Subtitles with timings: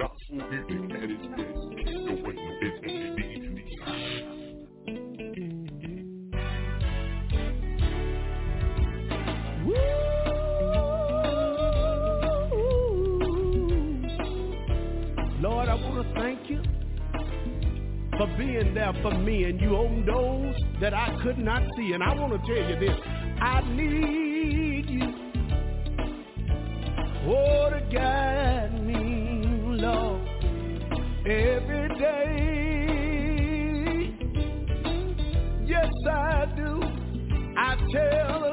[0.00, 1.60] Gospel music at its best.
[1.76, 3.00] Can't go away no business.
[4.86, 5.10] Need.
[15.42, 16.62] Lord, I want to thank you
[18.16, 21.92] for being there for me and you open doors that I could not see.
[21.92, 22.98] And I want to tell you this.
[23.42, 25.12] I need you.
[27.26, 28.29] Oh, to guide
[37.90, 38.49] tell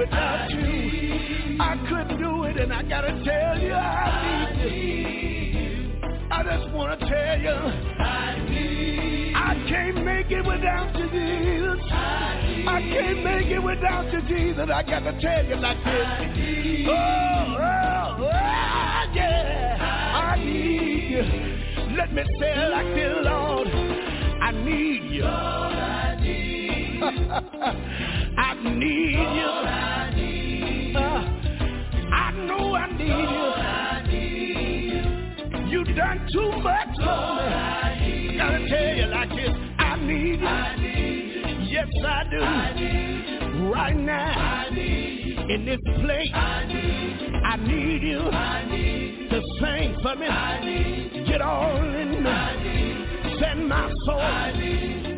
[0.00, 1.56] without you.
[1.60, 6.00] I couldn't do it, and I gotta tell you, I need you.
[6.30, 11.84] I just wanna tell you, I need I can't make it without you, Jesus.
[11.92, 14.68] I can't make it without you, Jesus.
[14.72, 16.86] I gotta tell you like this.
[16.88, 19.76] Oh, oh, oh, yeah.
[20.30, 21.96] I need you.
[21.96, 23.68] Let me say it like this, Lord.
[23.68, 25.24] I need you.
[25.24, 25.79] I
[36.00, 38.36] done too much for me.
[38.38, 39.54] Gotta tell you like this.
[39.78, 41.54] I need you.
[41.68, 42.40] Yes, I do.
[43.70, 44.66] Right now.
[44.70, 46.30] In this place.
[46.32, 48.20] I need you.
[49.30, 50.26] To sing for me.
[51.26, 53.36] Get all in me.
[53.38, 54.20] Set my soul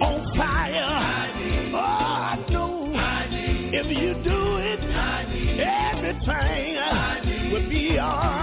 [0.03, 0.89] on fire.
[1.75, 2.93] Oh, I know
[3.75, 4.81] if you do it,
[5.95, 6.77] everything
[7.53, 8.42] will be alright.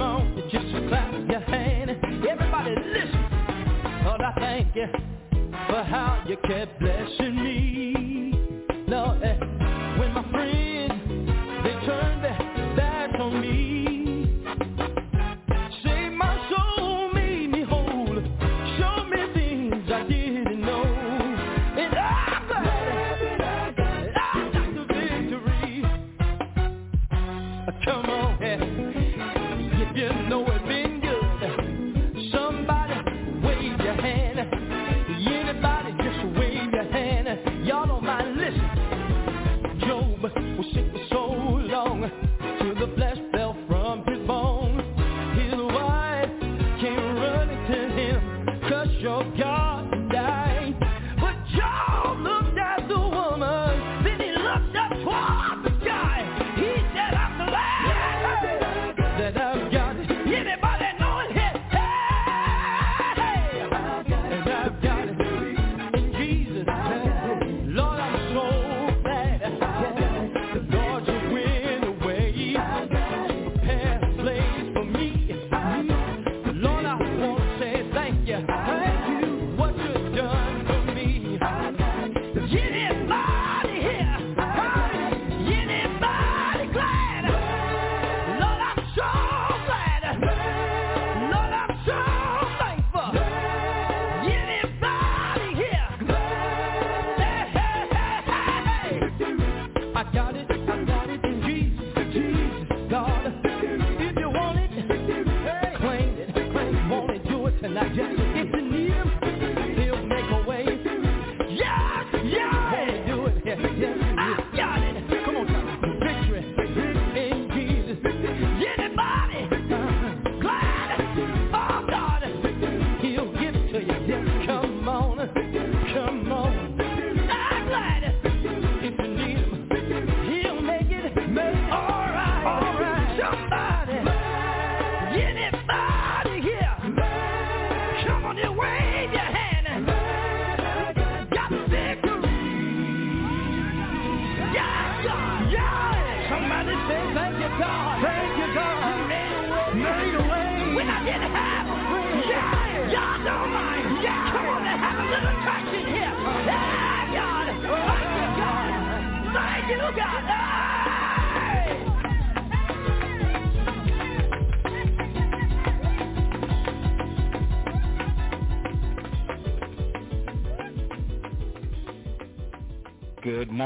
[0.00, 1.90] Oh, just clap your hand.
[1.90, 4.04] Everybody listen.
[4.04, 4.86] Lord, I thank you
[5.68, 7.53] for how you kept blessing me.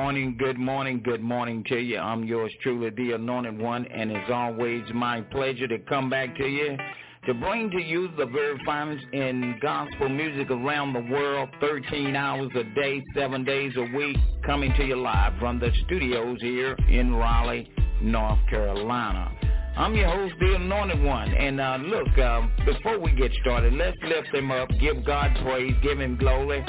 [0.08, 1.98] Morning, good morning, good morning to you.
[1.98, 6.46] I'm yours truly, the anointed one, and it's always my pleasure to come back to
[6.46, 6.78] you
[7.26, 12.50] to bring to you the very finest in gospel music around the world, 13 hours
[12.54, 14.16] a day, 7 days a week,
[14.46, 17.70] coming to you live from the studios here in Raleigh,
[18.00, 19.30] North Carolina.
[19.76, 21.34] I'm your host, the Anointed One.
[21.34, 25.74] And uh, look, uh, before we get started, let's lift him up, give God praise,
[25.82, 26.64] give him glory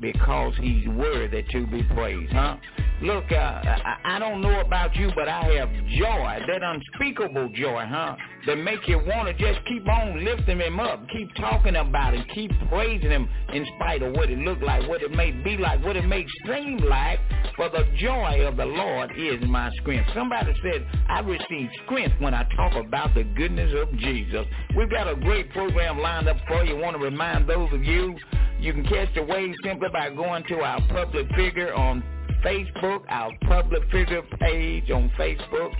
[0.00, 2.56] because he's worthy to be praised, huh?
[3.02, 7.82] Look, uh, I, I don't know about you, but I have joy, that unspeakable joy,
[7.88, 8.14] huh?
[8.46, 12.24] That make you want to just keep on lifting him up, keep talking about him,
[12.34, 15.82] keep praising him in spite of what it look like, what it may be like,
[15.82, 17.20] what it may seem like.
[17.56, 20.10] For the joy of the Lord is my strength.
[20.14, 24.44] Somebody said, I receive strength when I talk about the goodness of Jesus.
[24.76, 26.76] We've got a great program lined up for you.
[26.76, 28.14] want to remind those of you,
[28.60, 32.02] you can catch the wave simply by going to our public figure on
[32.44, 35.72] Facebook, our public figure page on Facebook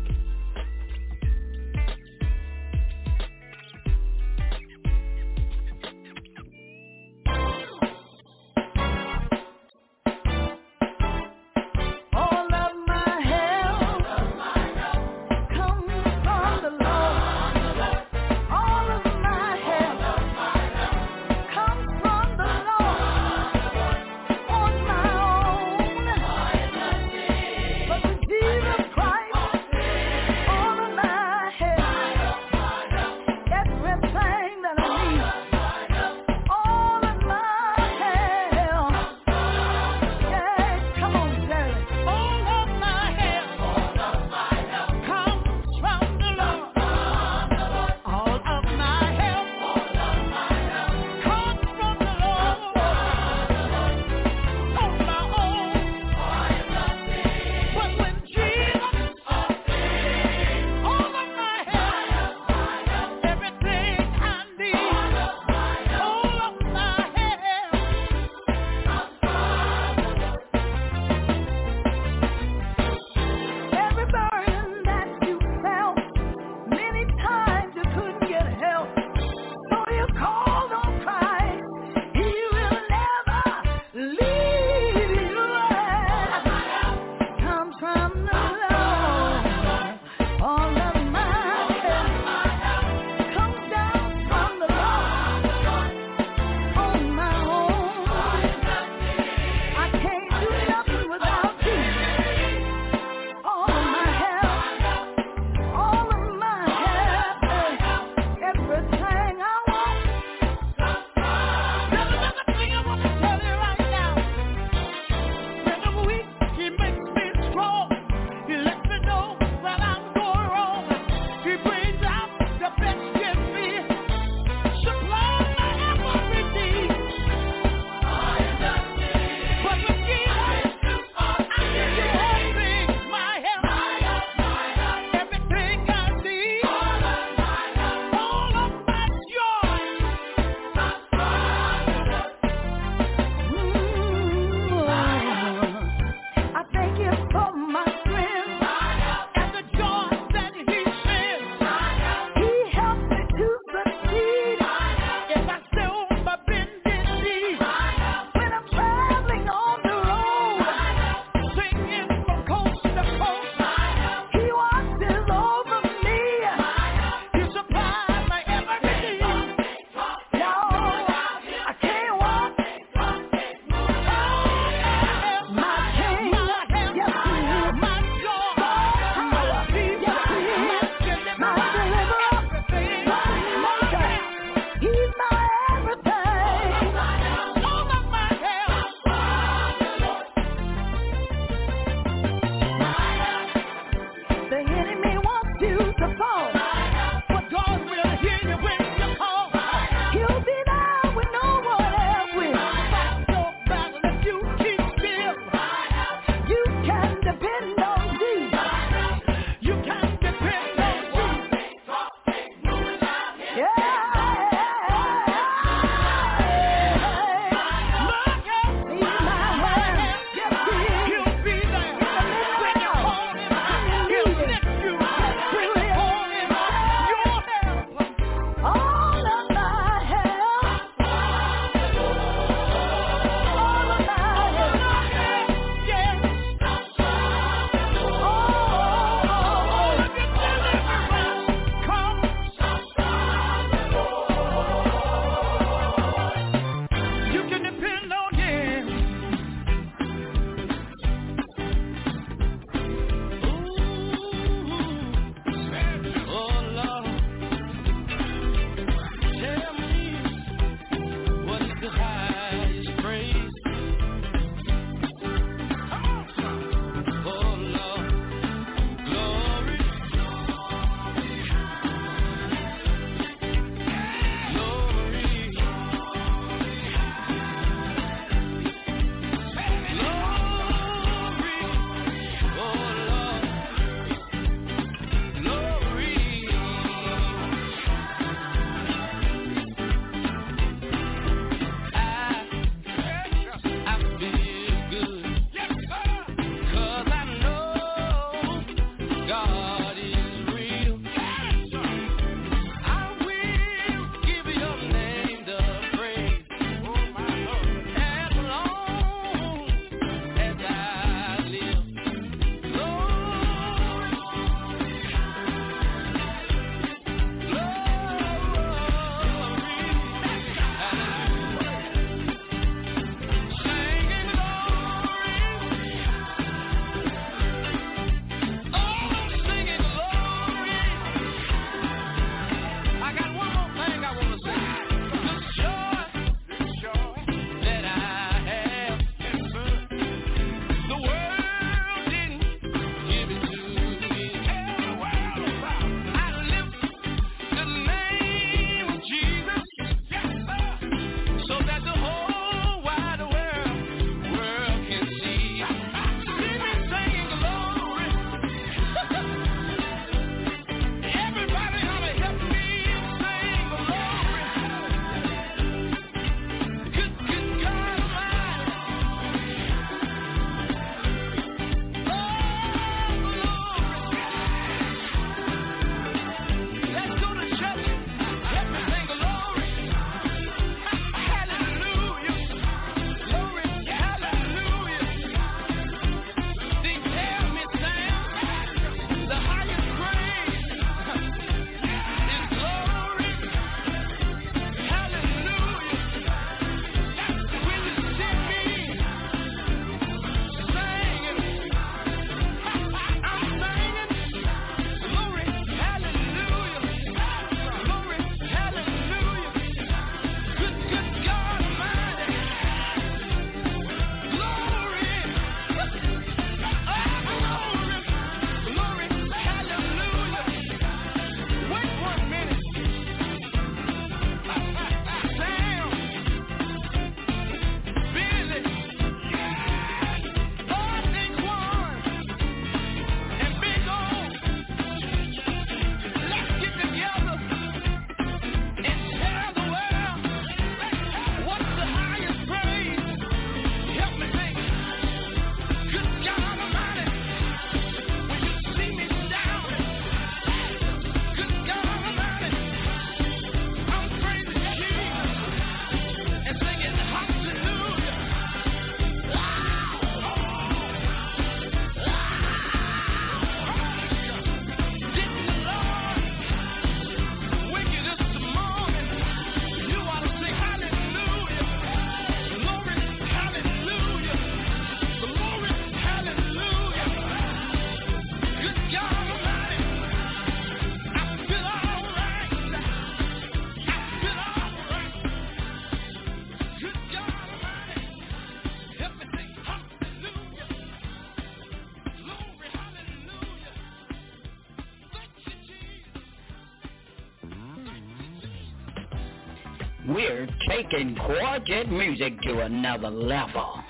[500.96, 503.84] Taking quartet music to another level.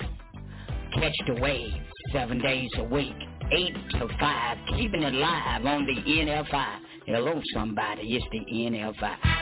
[0.94, 1.72] Catch the wave
[2.12, 3.14] seven days a week,
[3.52, 6.78] eight to five, keeping it live on the NFI.
[7.06, 8.16] Hello, somebody.
[8.16, 9.35] It's the NFI.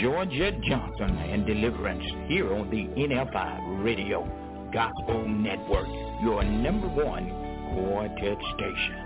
[0.00, 4.22] Georgia Johnson and Deliverance here on the NFI Radio
[4.72, 5.88] Gospel Network,
[6.22, 7.28] your number one
[7.74, 9.05] quartet station.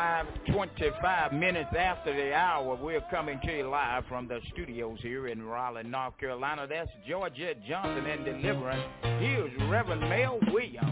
[0.00, 2.74] 25, 25 minutes after the hour.
[2.80, 6.66] We're coming to you live from the studios here in Raleigh, North Carolina.
[6.66, 8.82] That's Georgette Johnson and Deliverance.
[9.18, 10.89] Here's Reverend Mel Williams.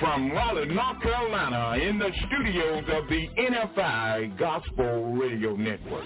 [0.00, 6.04] From Raleigh, North Carolina, in the studios of the NFI Gospel Radio Network.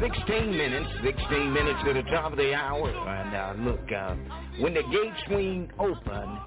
[0.00, 2.88] 16 minutes, 16 minutes to the top of the hour.
[2.90, 4.14] And uh, look, uh,
[4.60, 6.38] when the gates swing open,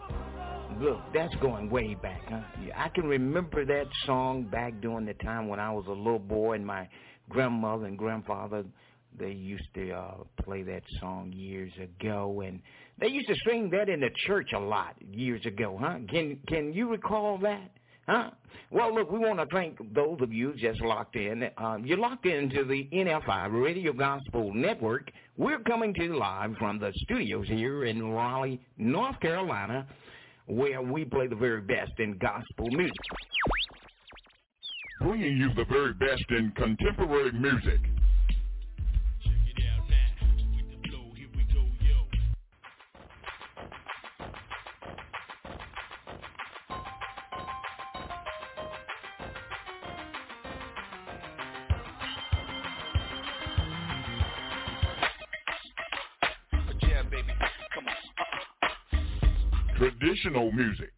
[0.80, 2.22] look, that's going way back.
[2.30, 2.42] Huh?
[2.76, 6.54] I can remember that song back during the time when I was a little boy
[6.54, 6.88] and my
[7.30, 8.66] grandmother and grandfather,
[9.18, 12.44] they used to uh, play that song years ago.
[12.46, 12.62] And
[13.00, 15.98] they used to sing that in the church a lot years ago, huh?
[16.10, 17.72] Can, can you recall that?
[18.10, 18.32] Huh?
[18.72, 21.48] Well, look, we want to thank those of you just locked in.
[21.56, 25.12] Uh, you're locked into the NFI Radio Gospel Network.
[25.38, 29.86] We're coming to you live from the studios here in Raleigh, North Carolina,
[30.48, 32.98] where we play the very best in gospel music.
[35.02, 37.80] Bringing you the very best in contemporary music.
[60.22, 60.92] Traditional music.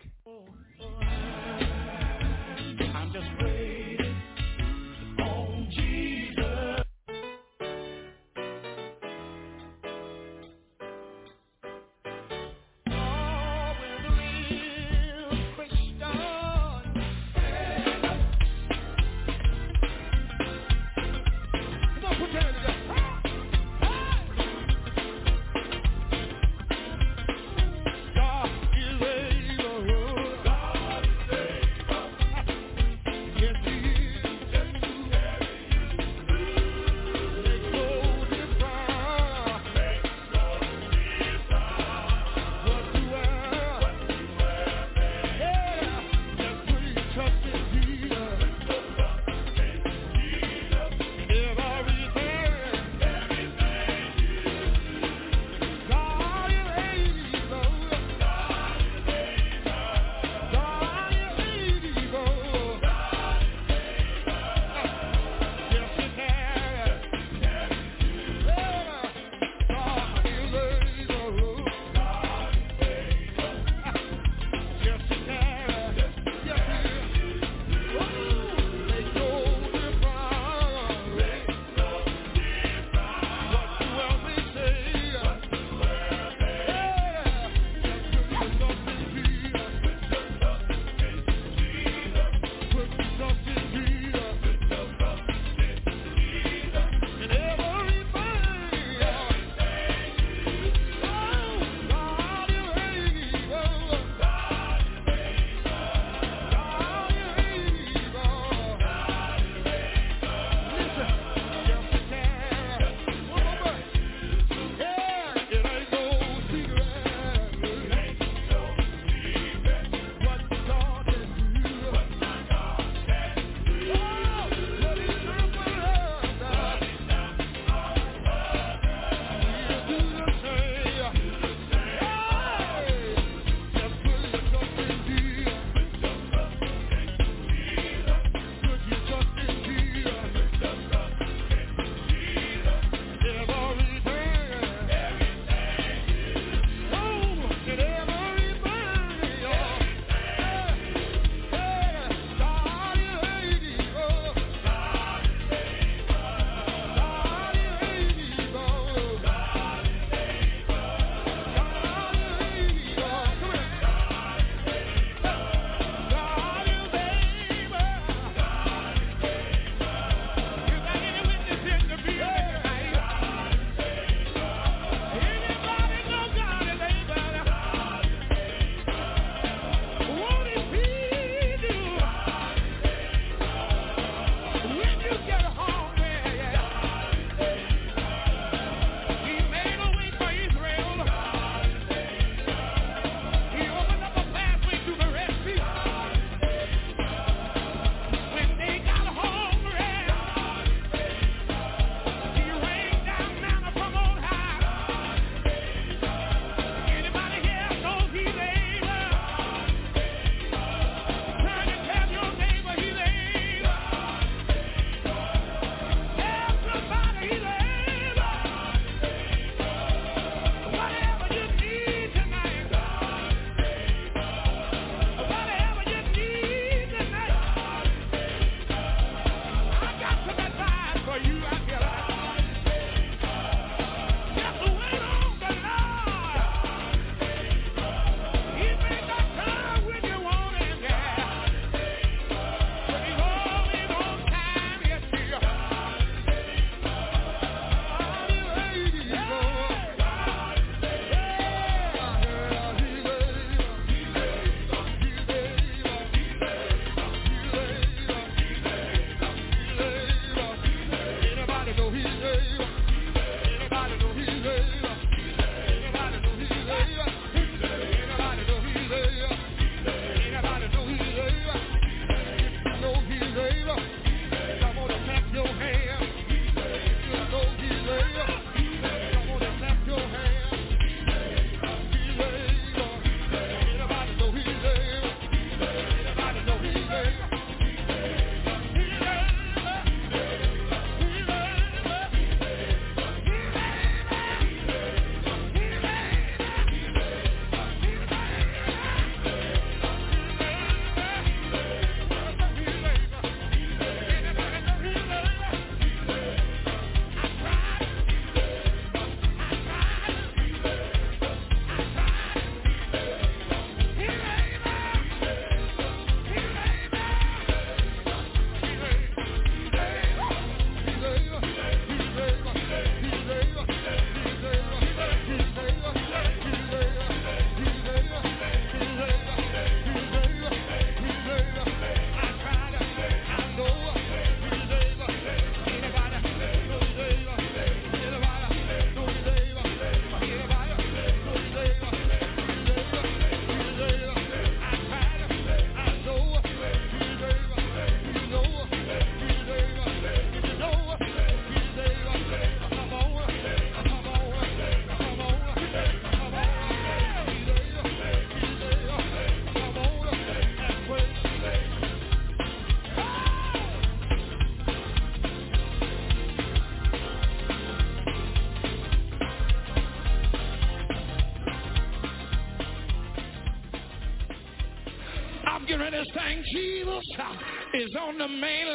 [377.01, 377.33] Uh,
[377.73, 378.70] is on the main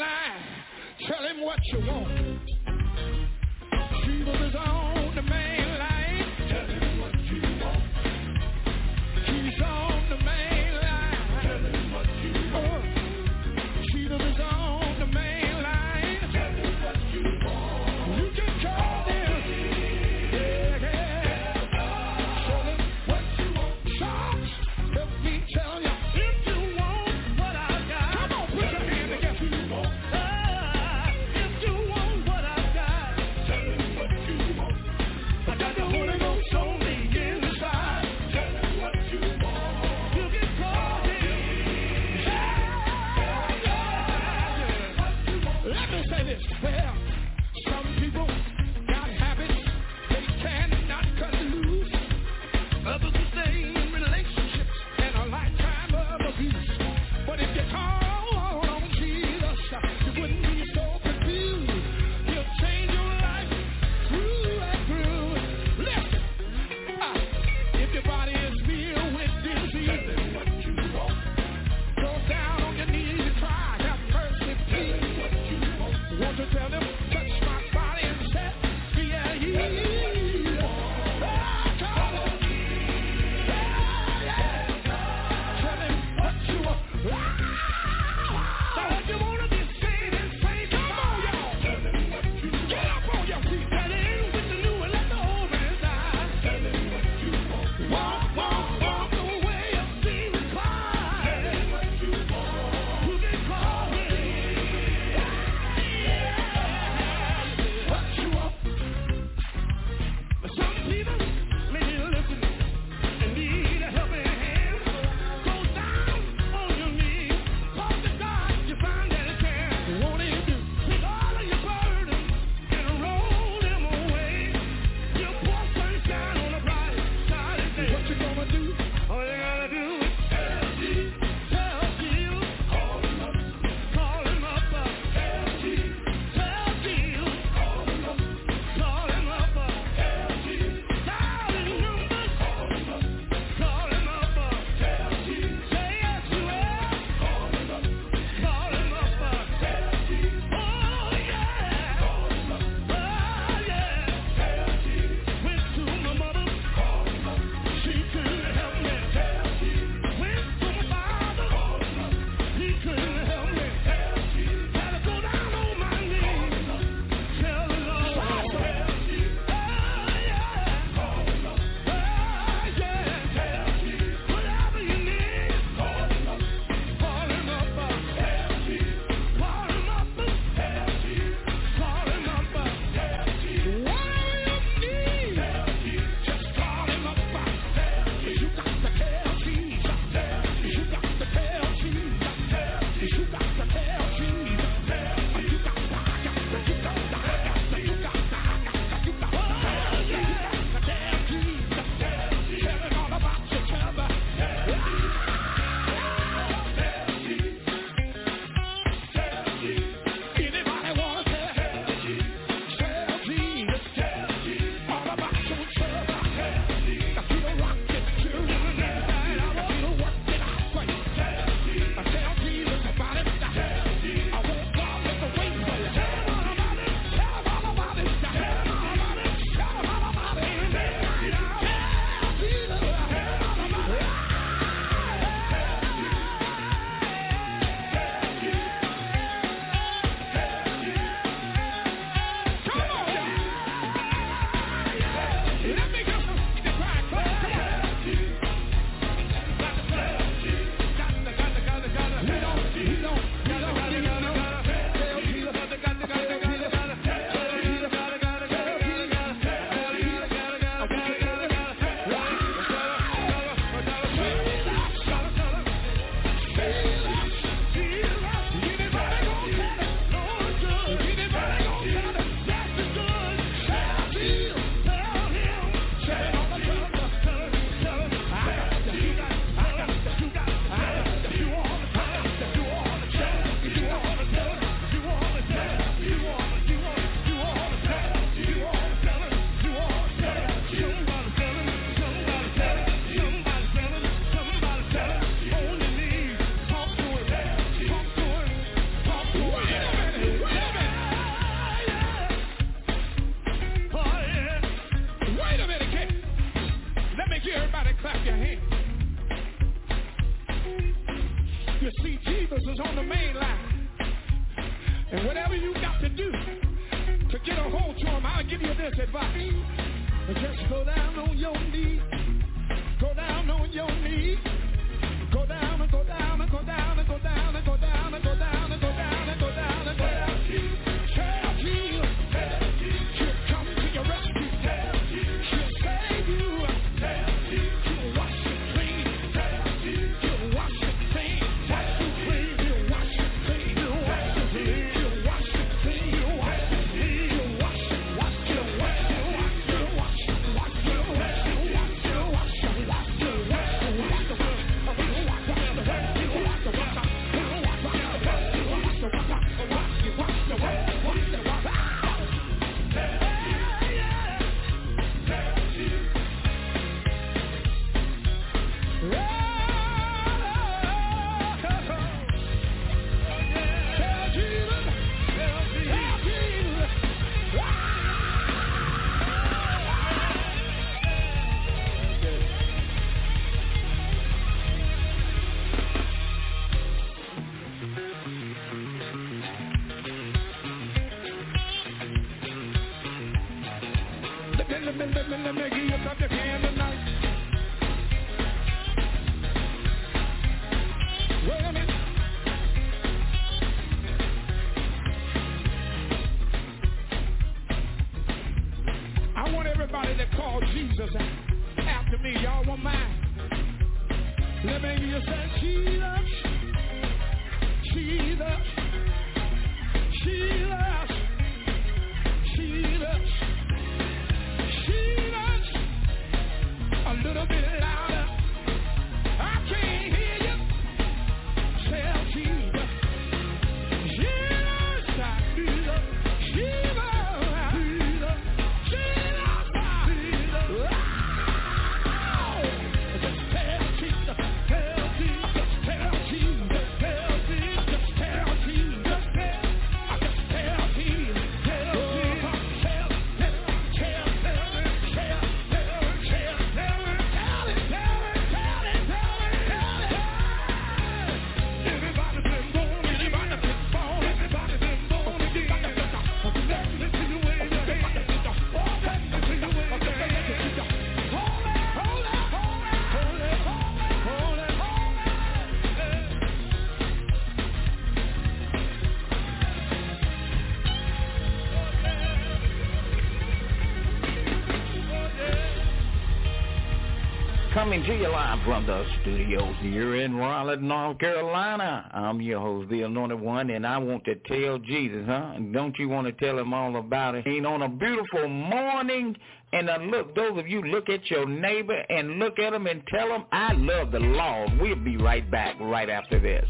[487.97, 492.11] Coming to you live from the studios here in Raleigh, North Carolina.
[492.12, 495.55] I'm your host, the Anointed One, and I want to tell Jesus, huh?
[495.72, 497.47] Don't you want to tell him all about it?
[497.47, 499.34] Ain't on a beautiful morning,
[499.72, 503.03] and uh, look, those of you look at your neighbor and look at him and
[503.07, 504.78] tell him, I love the Lord.
[504.78, 506.68] We'll be right back right after this.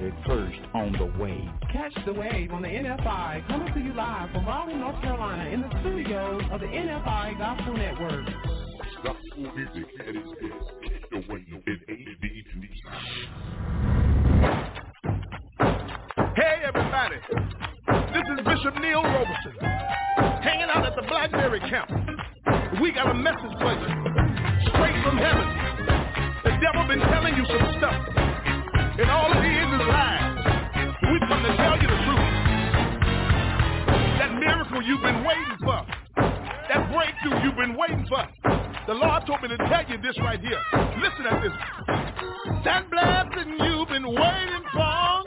[0.00, 1.48] You caught it first on the way.
[1.72, 5.60] Catch the wave on the NFI coming to you live from Raleigh, North Carolina in
[5.62, 8.26] the studios of the NFI Gospel Network.
[9.04, 10.70] Gospel music at its best.
[11.10, 12.60] The way it ain't be to
[16.36, 17.16] Hey, everybody.
[18.12, 19.52] This is Bishop Neil Roberson,
[20.42, 21.90] hanging out at the Blackberry Camp.
[22.80, 23.88] We got a message for you,
[24.70, 25.46] straight from heaven.
[26.44, 28.19] The devil been telling you some stuff,
[29.00, 30.36] and all it is is lies.
[31.08, 32.28] We come to tell you the truth.
[34.20, 35.86] That miracle you've been waiting for,
[36.68, 38.28] that breakthrough you've been waiting for.
[38.86, 40.60] The Lord told me to tell you this right here.
[41.00, 41.52] Listen at this.
[42.64, 45.24] That blessing you've been waiting for.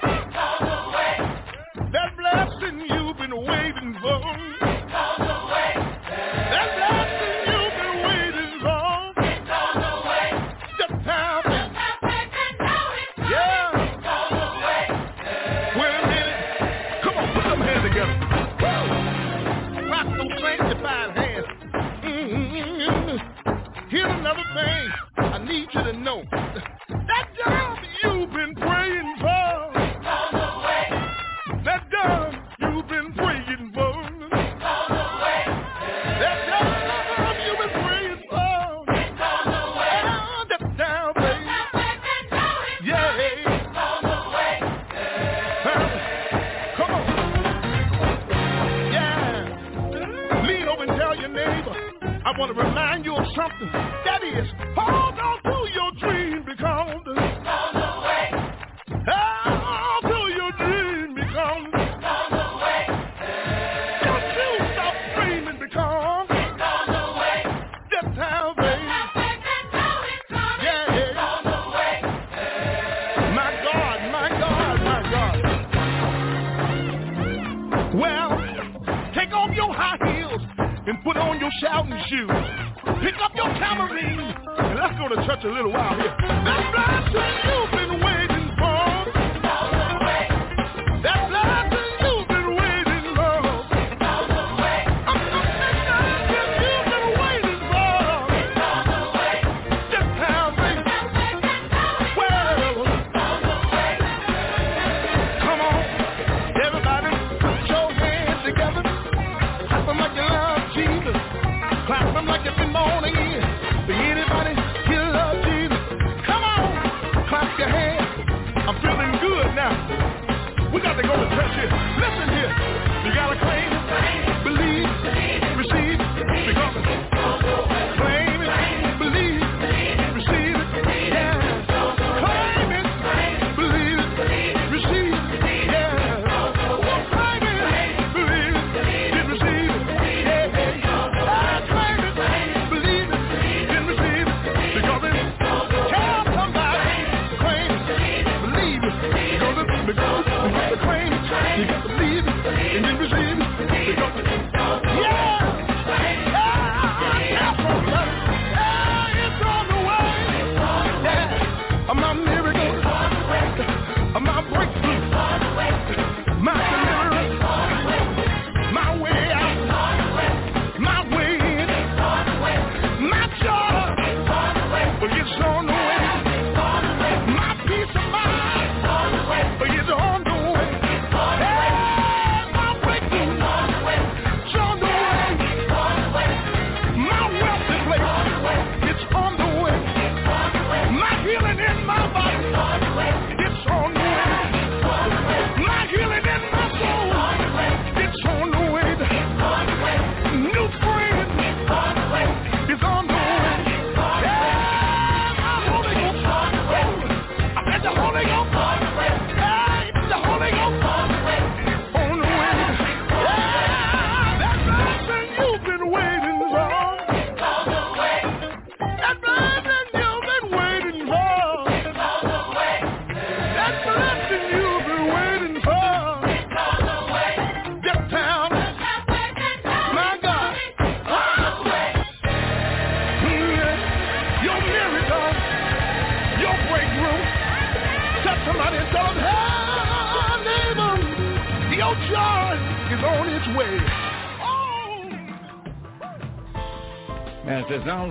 [1.93, 4.42] That blessing you've been waiting for.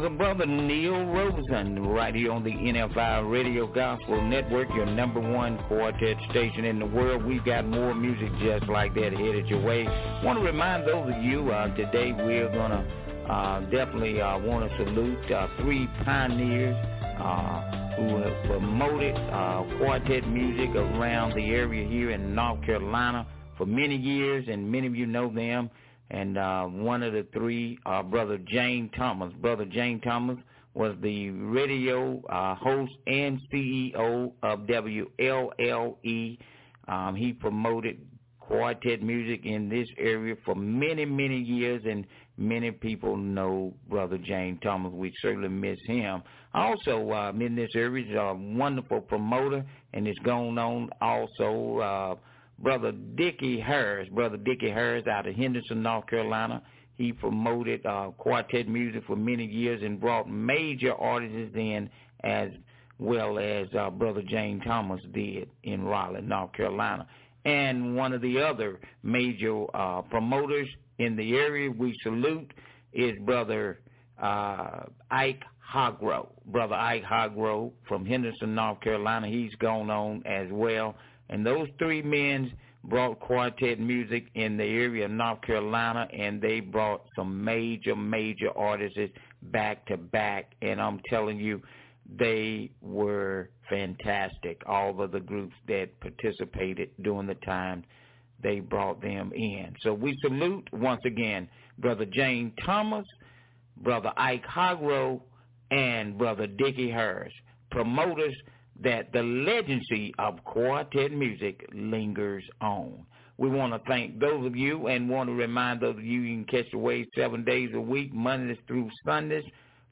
[0.03, 5.21] The of Brother Neil Rosen right here on the NFI Radio Gospel Network, your number
[5.21, 7.25] one quartet station in the world.
[7.25, 9.85] We've got more music just like that headed your way.
[10.25, 14.69] want to remind those of you uh, today we're going to uh, definitely uh, want
[14.69, 16.75] to salute uh, three pioneers
[17.21, 23.25] uh, who have promoted uh, quartet music around the area here in North Carolina
[23.57, 25.71] for many years, and many of you know them
[26.23, 29.33] and uh, one of the three, uh, Brother Jane Thomas.
[29.41, 30.39] Brother Jane Thomas
[30.73, 36.39] was the radio uh, host and CEO of WLLE.
[36.87, 38.07] Um, he promoted
[38.39, 42.07] quartet music in this area for many, many years, and
[42.37, 44.93] many people know Brother Jane Thomas.
[44.93, 46.23] We certainly miss him.
[46.55, 51.79] Also, uh, in this area, is a wonderful promoter, and it's going on also.
[51.81, 52.15] Uh,
[52.63, 56.63] Brother Dickie Harris, Brother Dickie Harris out of Henderson, North Carolina.
[56.97, 61.91] He promoted uh, quartet music for many years and brought major artists in
[62.23, 62.51] as
[62.99, 67.07] well as uh, Brother Jane Thomas did in Raleigh, North Carolina.
[67.45, 72.53] And one of the other major uh, promoters in the area we salute
[72.93, 73.81] is Brother
[74.23, 75.43] uh, Ike
[75.75, 76.29] Hogro.
[76.47, 79.27] Brother Ike Hogro from Henderson, North Carolina.
[79.27, 80.95] He's gone on as well.
[81.31, 82.53] And those three men
[82.85, 88.51] brought quartet music in the area of North Carolina, and they brought some major, major
[88.57, 88.99] artists
[89.43, 90.55] back to back.
[90.63, 91.63] And I'm telling you,
[92.19, 94.61] they were fantastic.
[94.67, 97.85] All of the groups that participated during the time,
[98.43, 99.75] they brought them in.
[99.83, 101.49] So we salute once again
[101.79, 103.07] Brother Jane Thomas,
[103.79, 105.23] Brother Ike Hogrow,
[105.71, 107.35] and Brother Dickie Hurst,
[107.71, 108.35] promoters
[108.83, 113.07] that the legacy of quartet music lingers on.
[113.39, 116.45] We want to thank those of you and want to remind those of you you
[116.45, 119.45] can catch the wave seven days a week, Mondays through Sundays,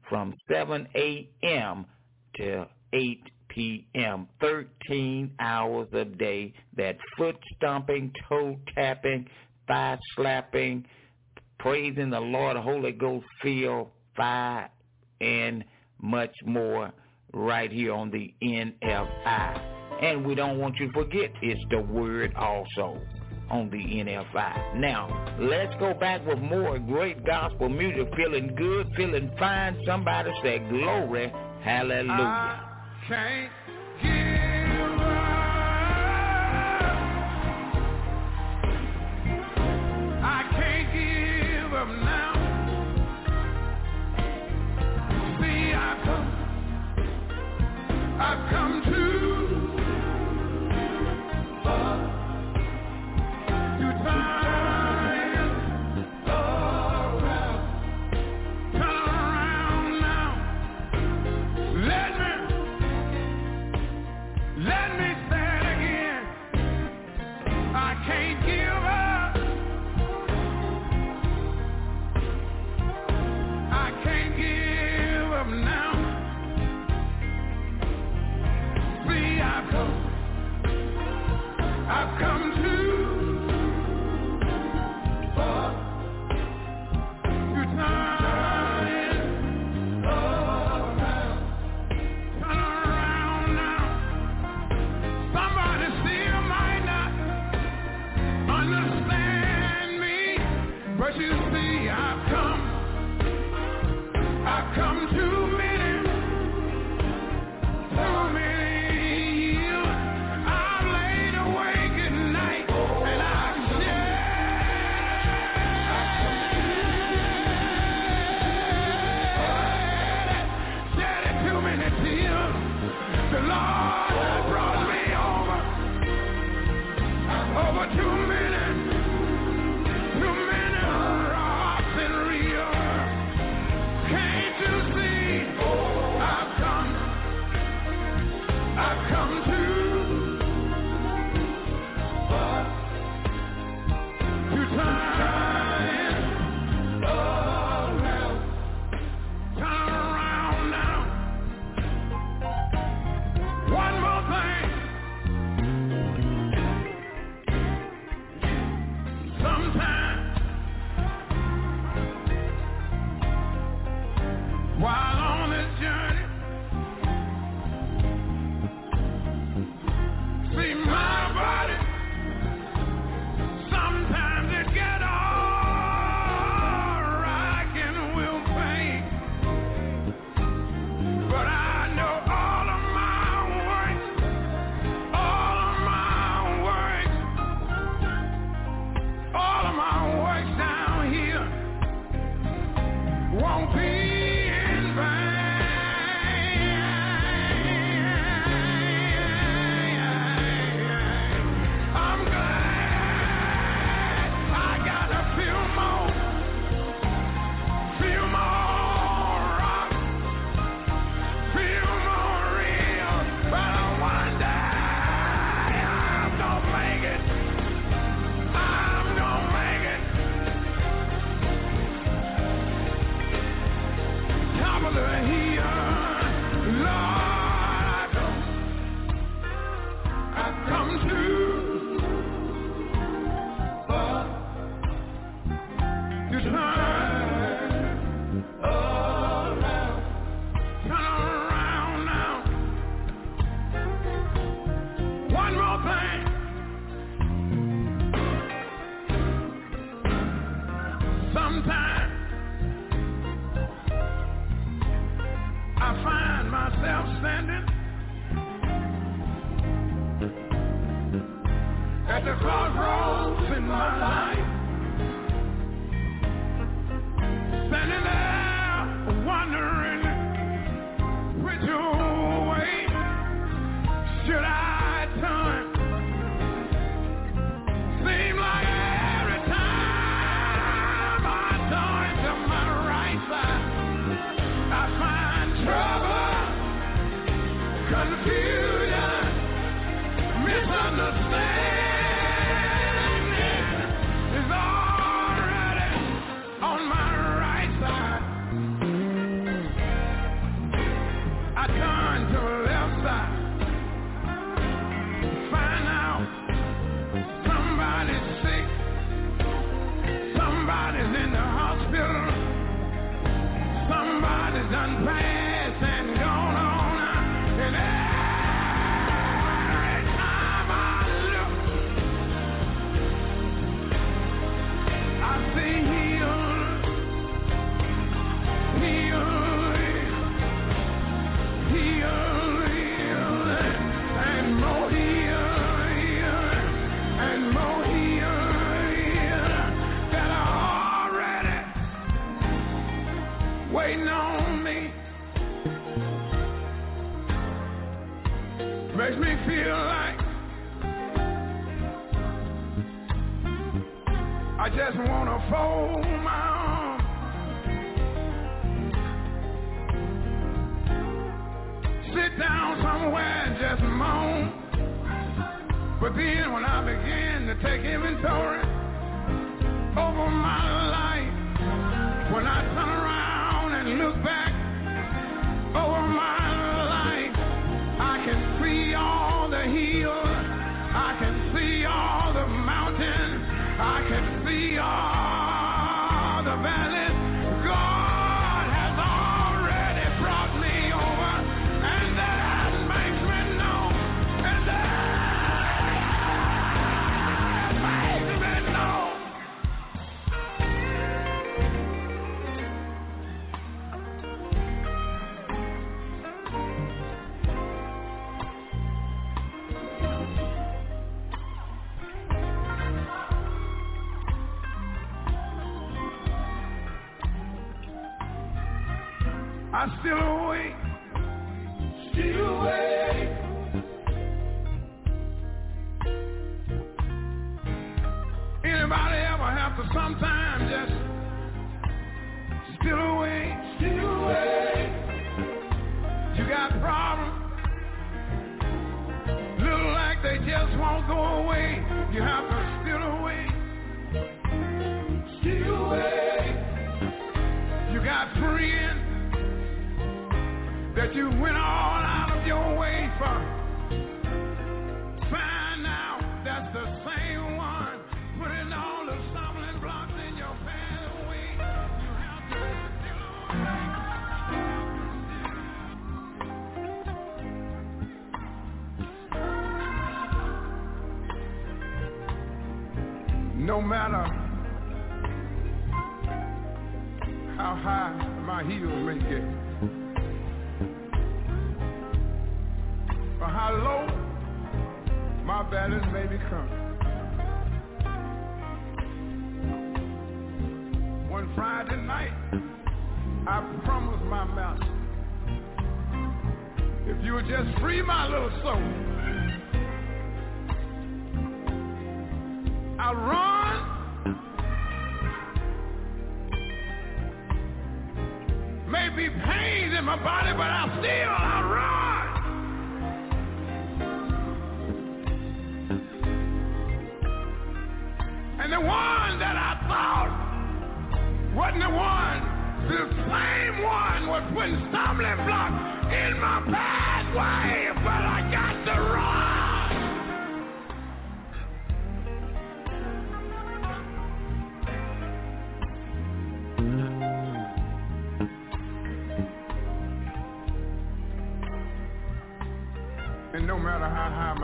[0.09, 1.87] from 7 a.m.
[2.37, 6.53] to 8 p.m., 13 hours a day.
[6.77, 9.27] That foot stomping, toe tapping,
[9.67, 10.85] thigh slapping,
[11.59, 14.71] praising the Lord, Holy Ghost feel, fire,
[15.21, 15.65] and
[16.01, 16.93] much more
[17.33, 20.03] right here on the NFI.
[20.03, 23.01] And we don't want you to forget, it's the word also
[23.51, 24.77] on the NFI.
[24.77, 29.77] Now, let's go back with more great gospel music, feeling good, feeling fine.
[29.87, 31.33] Somebody say glory,
[31.63, 32.67] hallelujah.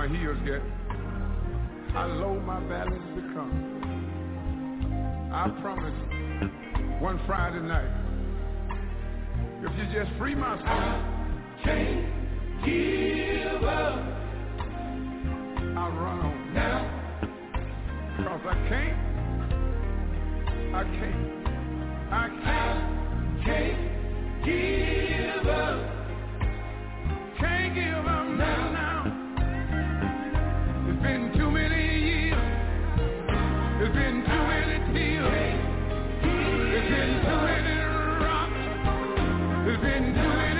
[0.09, 0.63] my heels get.
[1.95, 3.73] I low my balance become.
[5.33, 5.95] I promise
[7.01, 7.91] one Friday night,
[9.63, 11.17] if you just free my soul.
[39.87, 40.56] been doing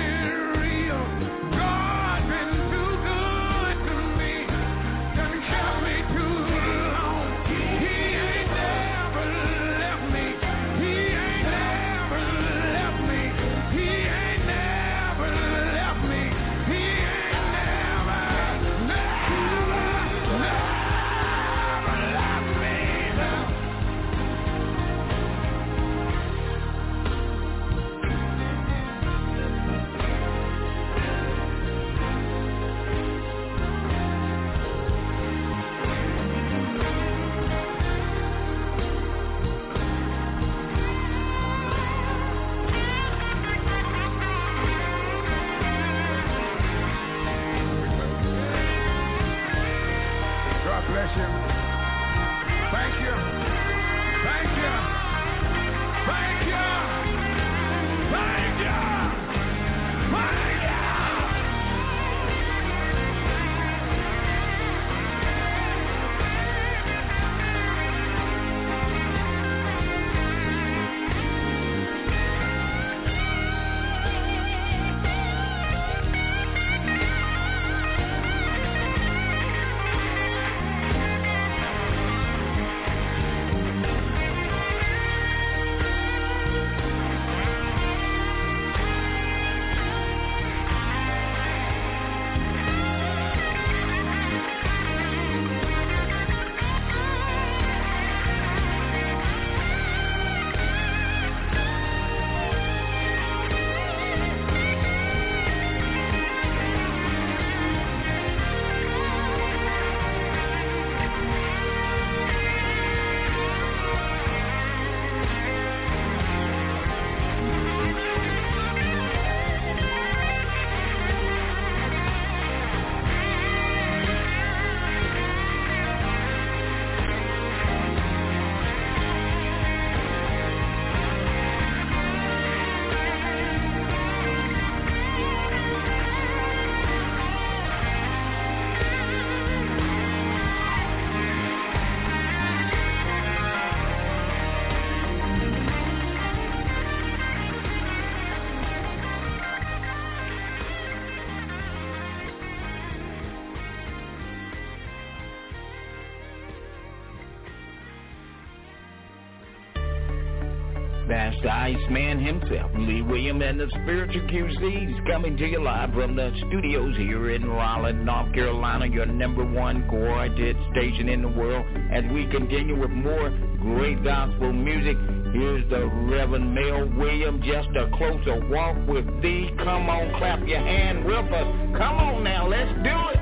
[161.67, 166.95] Iceman himself, Lee William and the Spiritual QCs coming to you live from the studios
[166.95, 171.65] here in Raleigh, North Carolina, your number one quartet station in the world.
[171.91, 174.95] As we continue with more great gospel music,
[175.33, 179.49] here's the Reverend Mel William, just a closer walk with thee.
[179.57, 181.77] Come on, clap your hand with us.
[181.77, 183.16] Come on now, let's do it.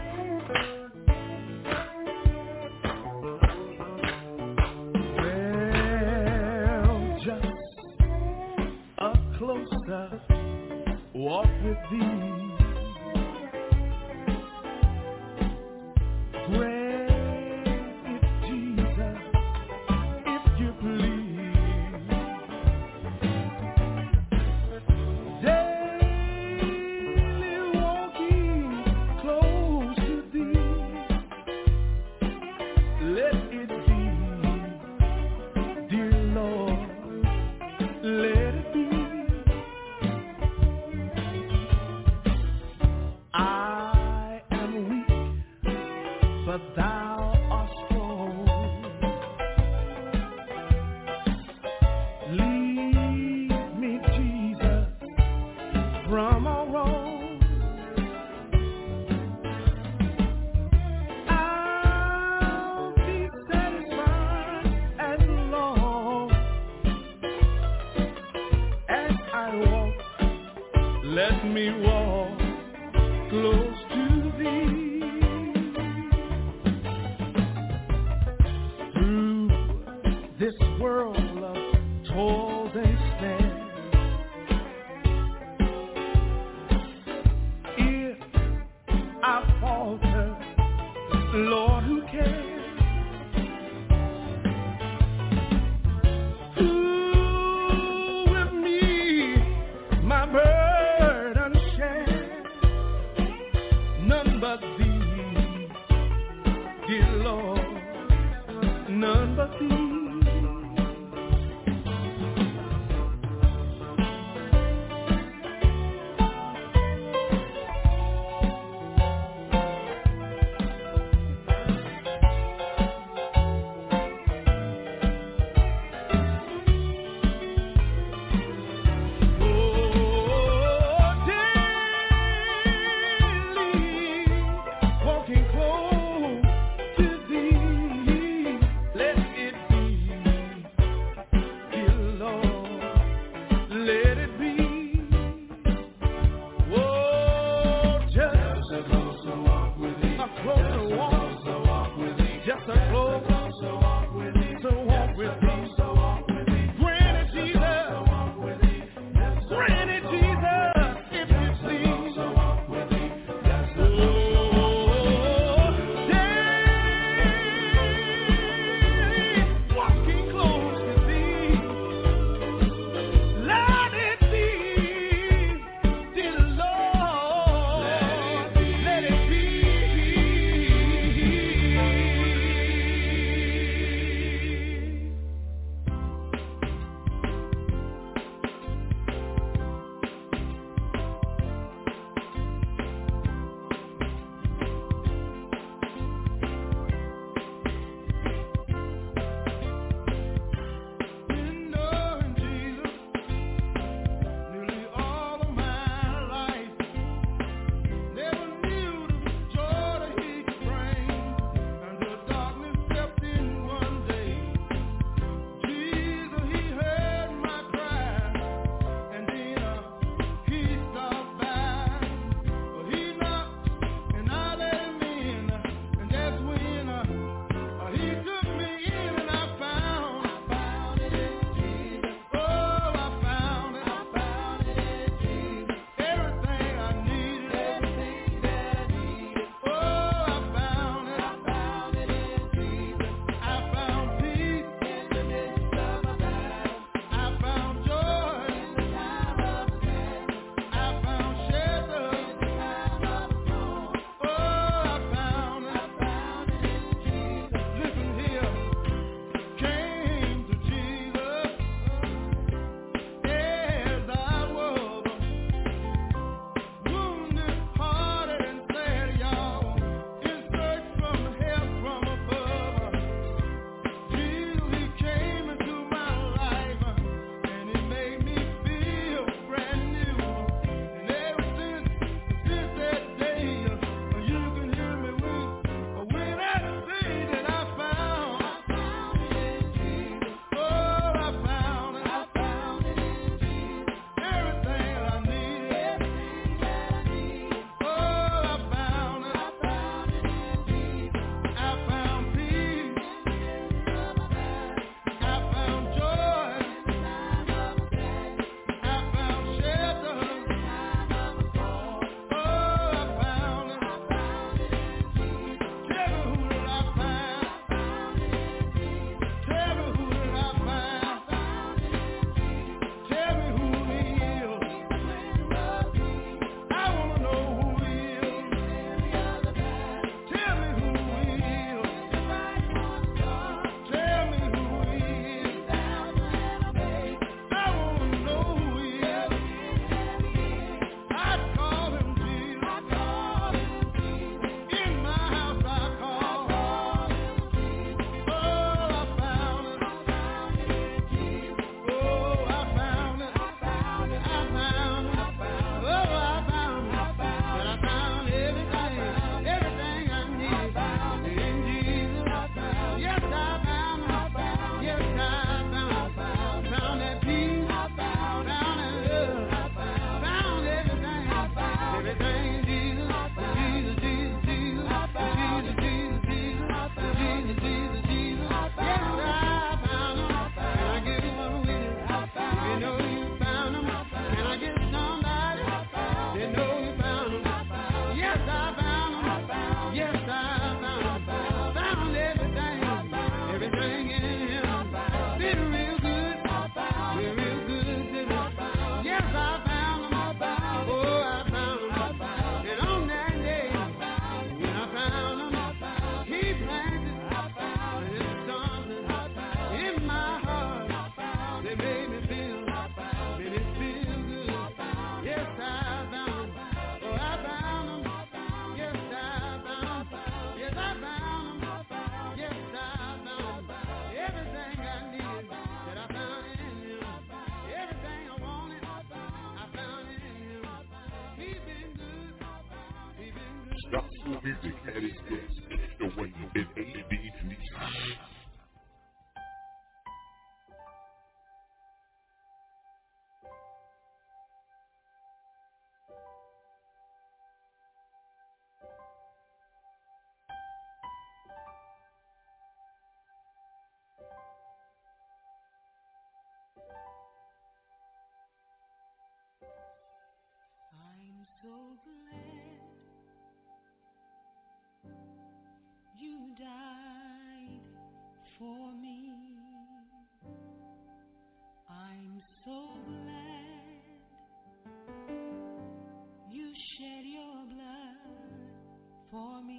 [479.36, 479.75] for me.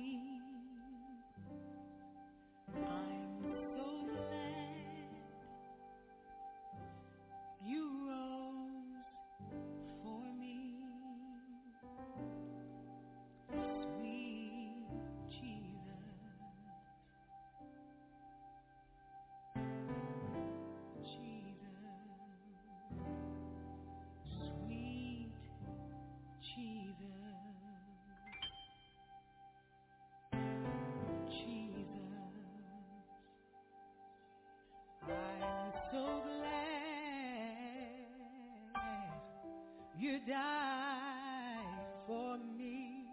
[40.16, 43.04] you died for me.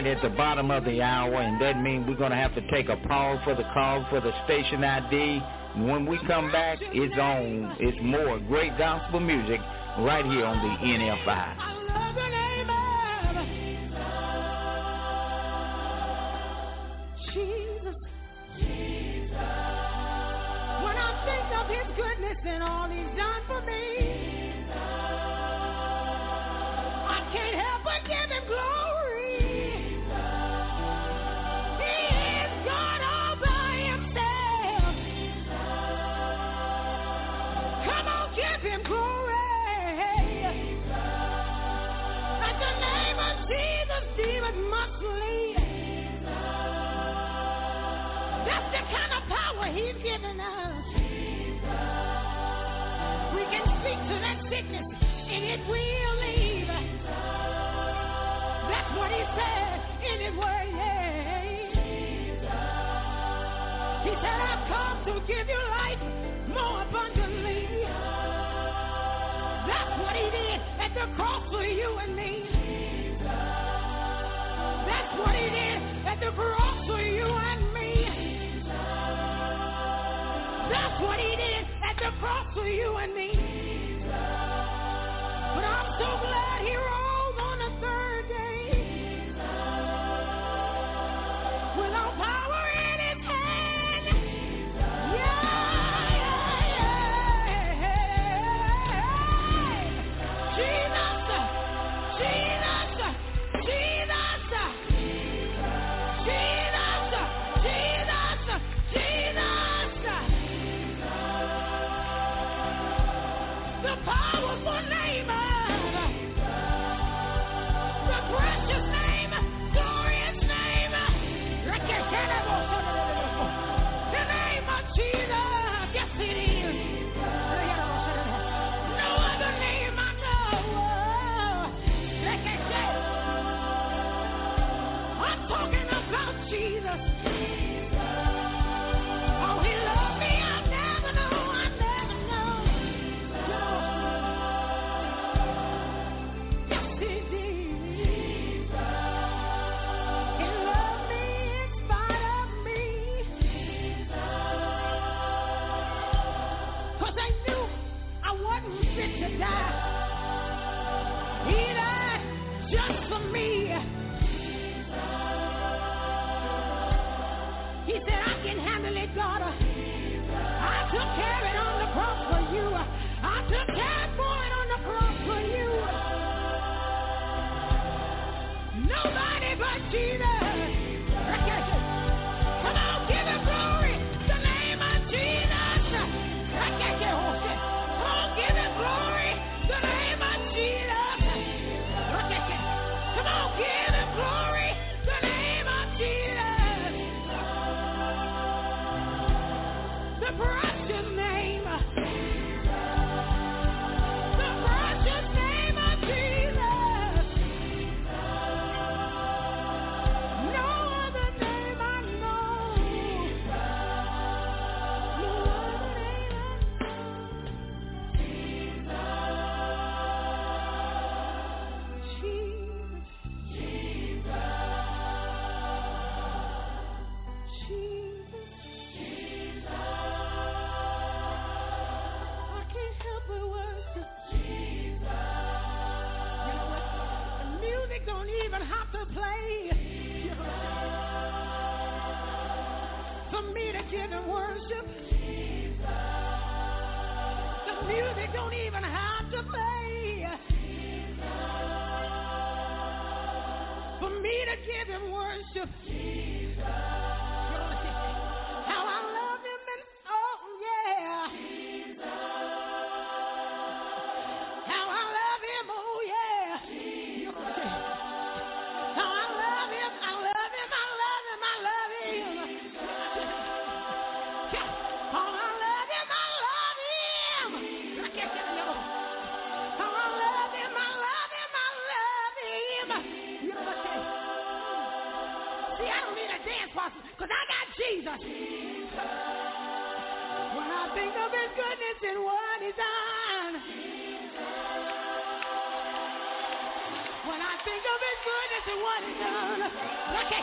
[0.02, 2.70] right at the bottom of the hour, and that means we're going to have to
[2.70, 5.40] take a pause for the call for the station ID.
[5.86, 7.76] When we come back, it's on.
[7.78, 9.60] It's more great gospel music
[9.98, 11.61] right here on the NFI.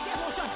[0.08, 0.50] I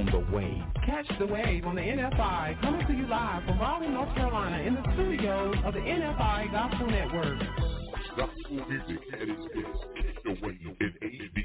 [0.00, 0.62] on the wave.
[0.86, 4.74] Catch the wave on the NFI coming to you live from Raleigh, North Carolina in
[4.74, 7.38] the studios of the NFI Gospel Network.
[8.16, 9.84] Gospel music at its best.
[9.96, 11.38] Kick the window in ABD.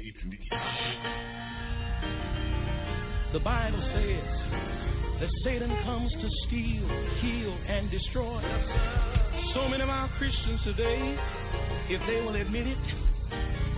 [3.34, 4.24] The Bible says
[5.20, 6.88] that Satan comes to steal,
[7.20, 8.40] kill, and destroy.
[9.52, 11.18] So many of our Christians today,
[11.90, 12.78] if they will admit it,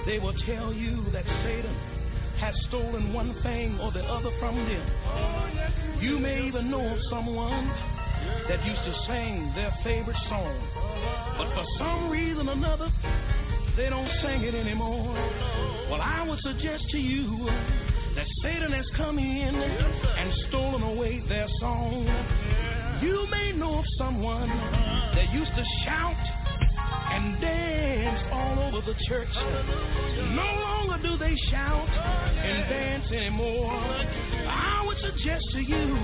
[0.06, 1.97] they will tell you that Satan
[2.40, 6.01] has stolen one thing or the other from them.
[6.01, 7.66] You may even know of someone
[8.48, 10.56] that used to sing their favorite song,
[11.36, 12.90] but for some reason or another,
[13.77, 15.15] they don't sing it anymore.
[15.90, 17.47] Well, I would suggest to you
[18.15, 22.06] that Satan has come in and stolen away their song.
[23.02, 24.48] You may know of someone
[25.15, 26.16] that used to shout
[27.10, 29.28] and dance all over the church.
[30.35, 33.72] No longer do they shout and dance anymore.
[33.72, 35.94] I would suggest to you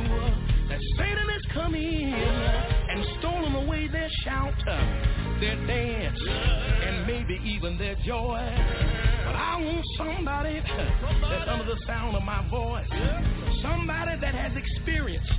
[0.69, 4.55] that Satan has come in and stolen away their shout,
[5.41, 9.14] their dance, and maybe even their joy.
[9.35, 12.87] I want somebody that's under the sound of my voice,
[13.63, 15.31] somebody that has experienced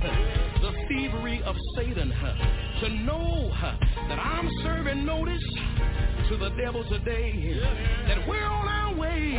[0.60, 2.12] the thievery of Satan,
[2.80, 3.50] to know
[4.08, 5.42] that I'm serving notice
[6.28, 7.58] to the devil today
[8.08, 9.32] that we're on our way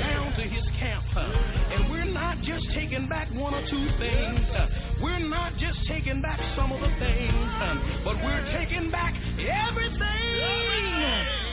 [0.00, 1.04] down to his camp.
[1.16, 4.40] And we're not just taking back one or two things.
[5.02, 7.50] We're not just taking back some of the things,
[8.04, 11.49] but we're taking back everything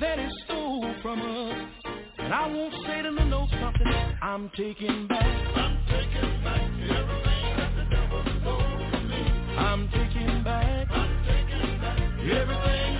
[0.00, 1.92] that is stole from us.
[2.18, 3.86] And I want Satan to know something.
[4.22, 5.24] I'm taking back.
[5.56, 9.22] I'm taking back everything that the devil stole from me.
[9.56, 10.88] I'm taking back.
[10.90, 11.98] I'm taking back
[12.30, 12.97] everything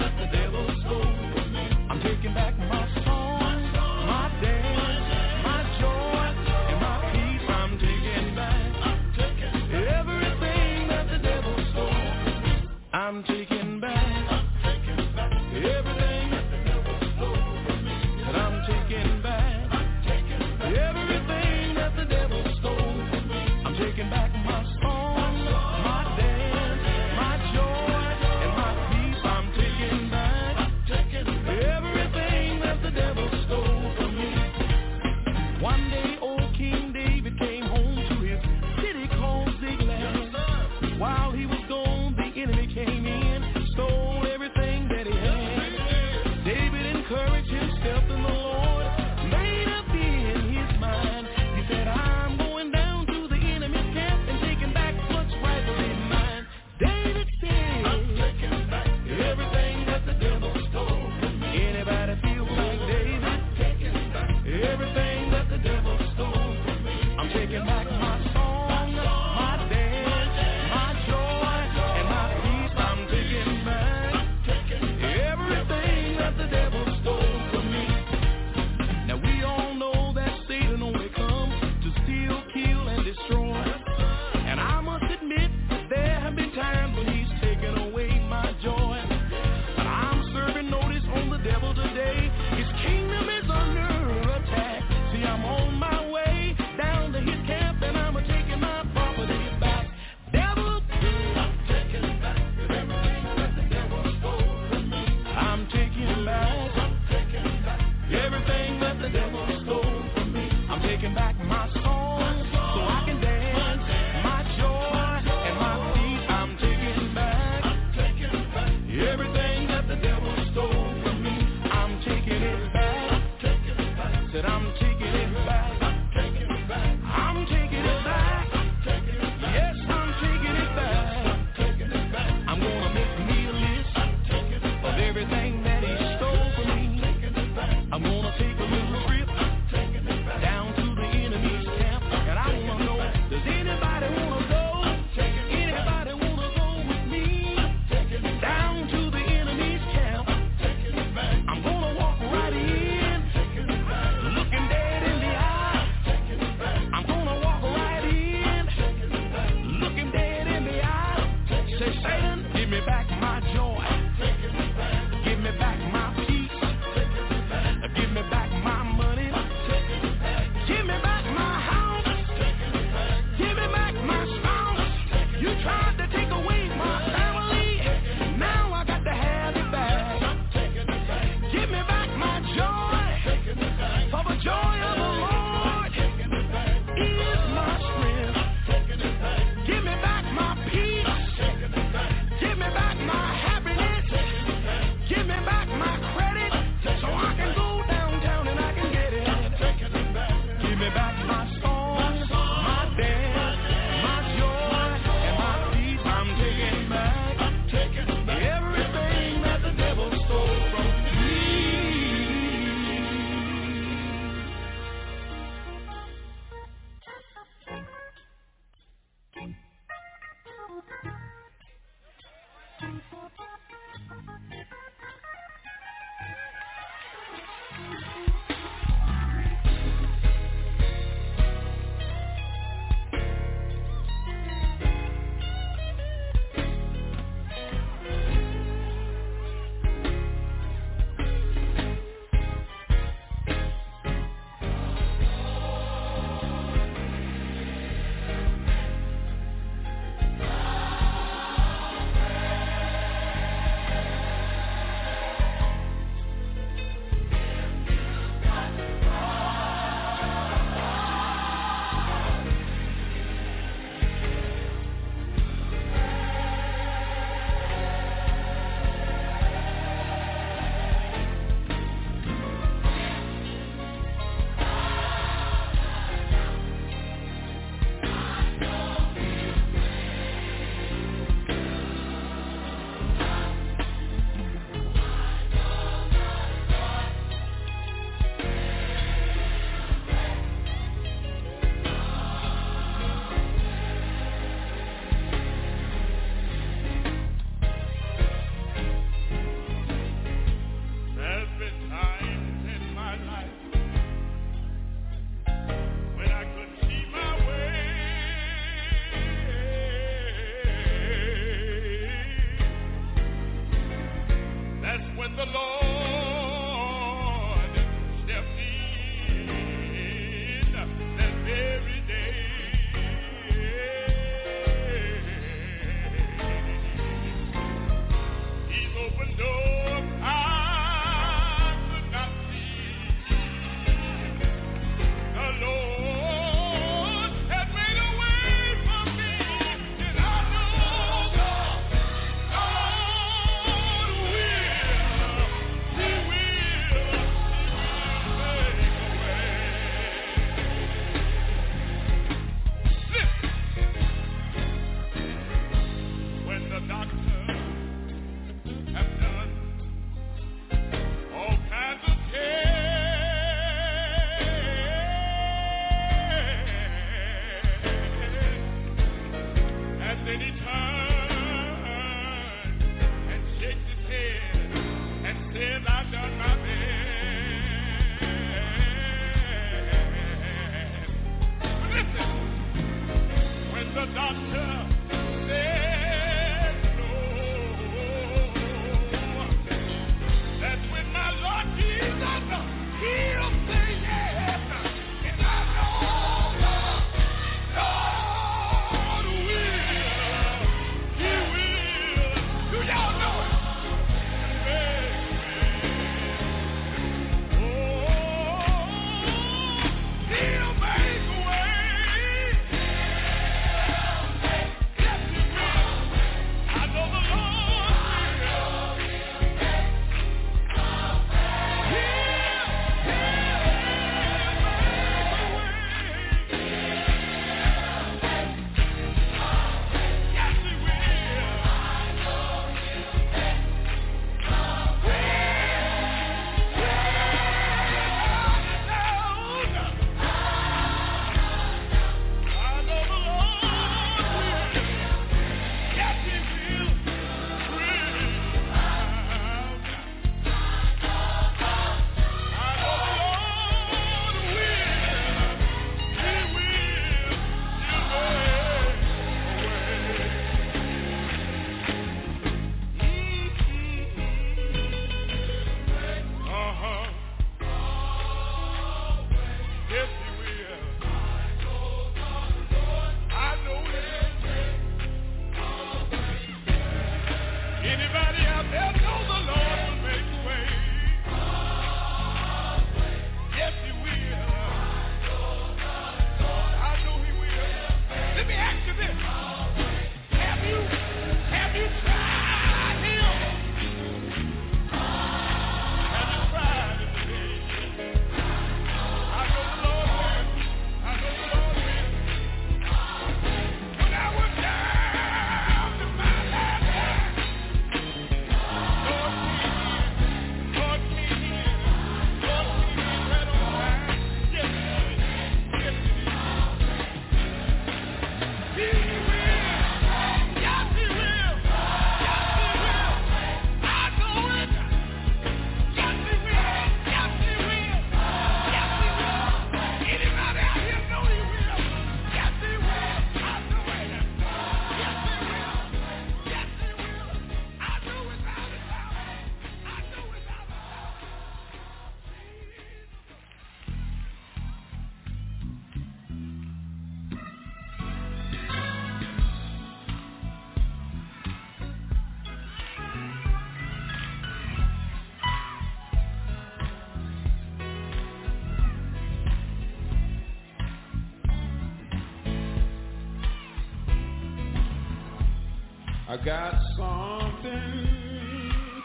[566.49, 568.09] got something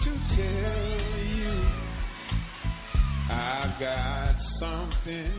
[0.01, 0.87] to tell
[1.27, 1.55] you.
[3.29, 5.33] I got something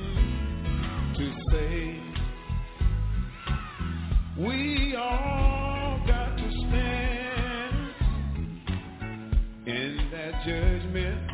[1.17, 1.99] to say.
[4.37, 7.95] We all got to stand
[9.65, 11.31] in that judgment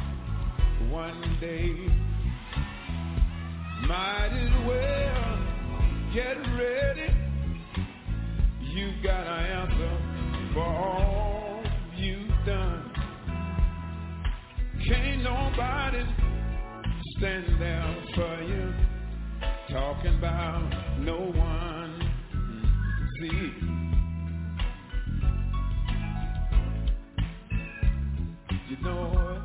[0.89, 1.75] one day.
[3.89, 5.39] Might as well
[6.15, 7.13] get ready.
[8.61, 10.10] You've got an answer
[10.53, 11.63] for all
[11.97, 12.91] you've done.
[14.87, 16.03] Can't nobody
[17.17, 18.73] stand there for you
[19.71, 22.01] talking about no one.
[23.21, 23.53] See,
[28.71, 29.43] you know what?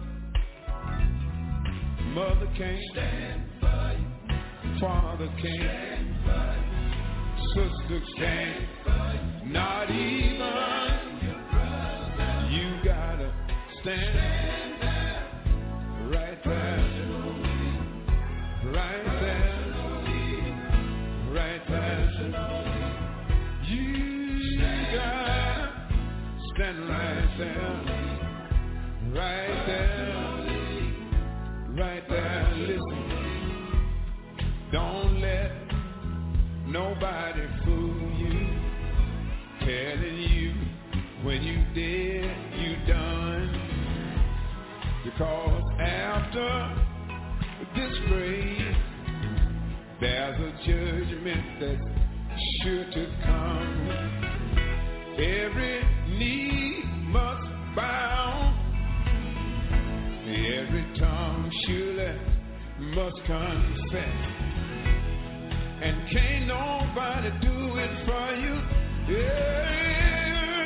[2.13, 4.79] Mother can't stand by you.
[4.79, 6.65] Father can't stand.
[7.53, 10.64] Sister can't not even
[45.17, 46.75] Because after
[47.73, 48.75] this grave,
[50.01, 51.87] there's a judgment that's
[52.61, 53.89] sure to come.
[55.13, 55.83] Every
[56.17, 57.47] knee must
[57.77, 58.53] bow,
[60.27, 62.19] every tongue surely
[62.93, 64.19] must confess.
[65.81, 68.55] And can't nobody do it for you.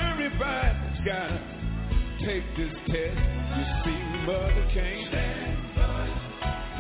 [0.10, 1.40] Everybody's gotta
[2.26, 3.39] take this test.
[3.58, 5.14] You see, mother can't,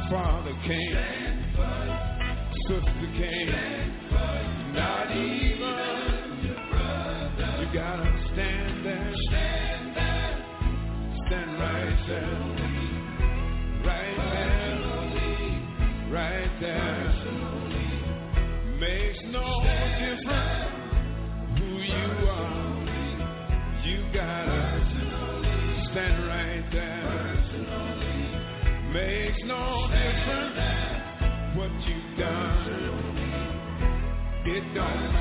[0.10, 1.40] father can't,
[2.68, 4.02] sister can't,
[4.74, 5.90] not even
[7.60, 8.09] you gotta
[34.80, 35.19] done.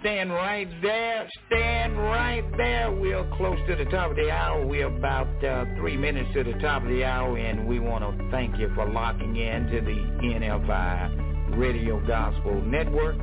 [0.00, 1.28] Stand right there.
[1.46, 2.92] Stand right there.
[2.92, 4.66] We're close to the top of the hour.
[4.66, 8.30] We're about uh, three minutes to the top of the hour, and we want to
[8.30, 13.16] thank you for locking in to the NFI Radio Gospel Network,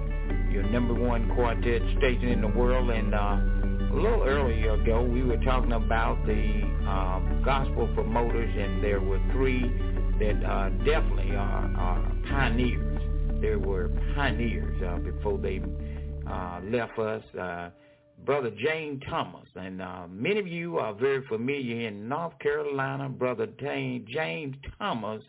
[0.52, 2.90] your number one quartet station in the world.
[2.90, 8.84] And uh, a little earlier ago, we were talking about the um, gospel promoters, and
[8.84, 9.62] there were three
[10.20, 12.92] that uh, definitely are, are pioneers
[13.42, 15.60] there were pioneers uh, before they
[16.64, 17.24] left us.
[17.36, 17.70] Uh,
[18.26, 23.10] Brother James Thomas, and uh, many of you are very familiar in North Carolina.
[23.10, 25.24] Brother James Thomas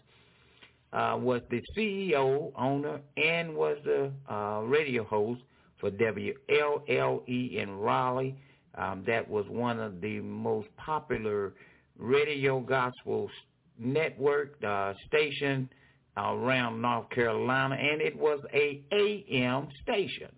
[0.92, 5.40] uh, was the CEO, owner, and was the uh, radio host
[5.80, 8.36] for WLLE in Raleigh.
[8.74, 11.54] Um, that was one of the most popular
[11.98, 13.30] radio gospel
[13.78, 15.68] network uh, station
[16.16, 20.28] around North Carolina, and it was a AM station.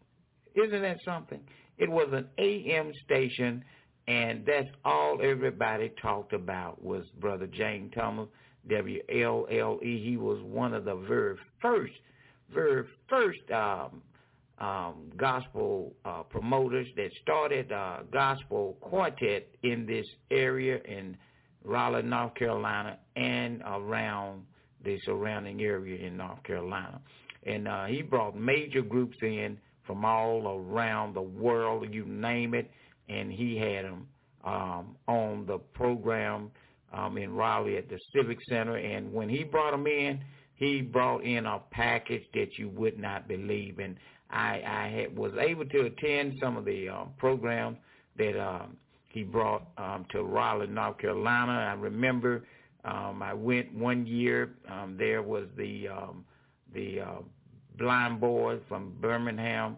[0.55, 1.41] Isn't that something?
[1.79, 3.65] It was an AM station,
[4.07, 8.29] and that's all everybody talked about was Brother James Thomas,
[8.71, 9.81] WLLE.
[9.83, 11.93] He was one of the very first,
[12.53, 14.03] very first um,
[14.59, 21.17] um, gospel uh, promoters that started uh, gospel quartet in this area in
[21.65, 24.45] Raleigh, North Carolina, and around
[24.85, 27.01] the surrounding area in North Carolina.
[27.47, 32.71] And uh, he brought major groups in from all around the world, you name it,
[33.09, 34.09] and he had them
[34.45, 36.51] um, on the program
[36.93, 38.77] um, in Raleigh at the Civic Center.
[38.77, 40.21] And when he brought them in,
[40.55, 43.79] he brought in a package that you would not believe.
[43.79, 43.97] And
[44.31, 47.79] I, I had, was able to attend some of the uh, programs
[48.17, 48.77] that um,
[49.09, 51.53] he brought um, to Raleigh, North Carolina.
[51.53, 52.45] I remember
[52.85, 54.55] um, I went one year.
[54.71, 56.25] Um, there was the um,
[56.75, 57.23] the uh,
[57.79, 59.77] blind boys from Birmingham,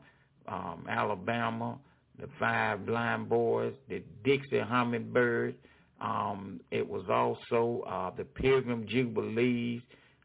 [0.48, 1.78] um, Alabama,
[2.18, 5.56] the five blind boys, the Dixie Hummingbirds.
[6.00, 9.80] Um, it was also uh, the Pilgrim Jubilees,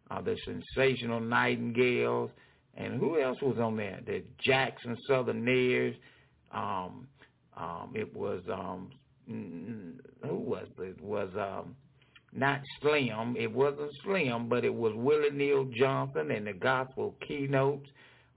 [0.09, 2.29] uh, the Sensational Nightingales,
[2.75, 3.99] and who else was on there?
[4.05, 5.95] The Jackson Southernaires.
[6.53, 7.07] Um,
[7.57, 8.89] um, it was um,
[9.27, 10.81] who was it?
[10.81, 11.75] it was um,
[12.33, 13.35] not Slim.
[13.37, 17.89] It wasn't Slim, but it was Willie Neal Johnson and the gospel keynotes.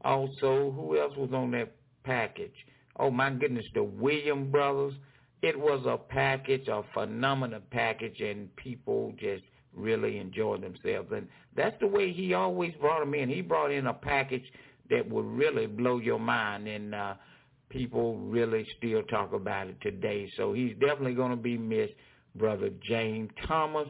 [0.05, 2.55] Also, who else was on that package?
[2.99, 4.95] Oh my goodness, the William brothers.
[5.43, 9.43] It was a package, a phenomenal package, and people just
[9.75, 11.11] really enjoyed themselves.
[11.13, 13.29] And that's the way he always brought them in.
[13.29, 14.45] He brought in a package
[14.91, 17.15] that would really blow your mind, and uh,
[17.69, 20.31] people really still talk about it today.
[20.37, 21.95] So he's definitely going to be missed.
[22.37, 23.89] Brother James Thomas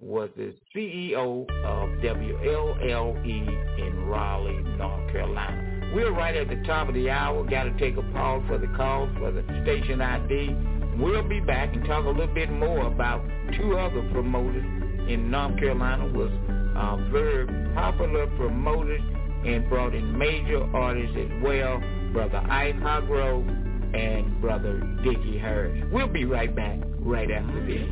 [0.00, 5.92] was the CEO of WLLE in Raleigh, North Carolina.
[5.94, 7.44] We're right at the top of the hour.
[7.44, 10.56] Got to take a pause for the calls for the station ID.
[10.98, 13.24] We'll be back and talk a little bit more about
[13.56, 14.64] two other promoters
[15.08, 16.30] in North Carolina was
[16.76, 19.02] uh, very popular promoters
[19.44, 21.80] and brought in major artists as well,
[22.12, 25.84] Brother Ike Hargrove and Brother Dickie Harris.
[25.92, 27.88] We'll be right back right after this.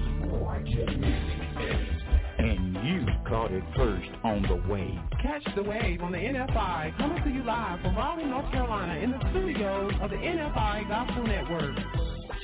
[2.39, 4.99] And you caught it first on the wave.
[5.23, 9.11] Catch the wave on the NFI coming to you live from Raleigh, North Carolina in
[9.13, 11.77] the studios of the NFI Gospel Network.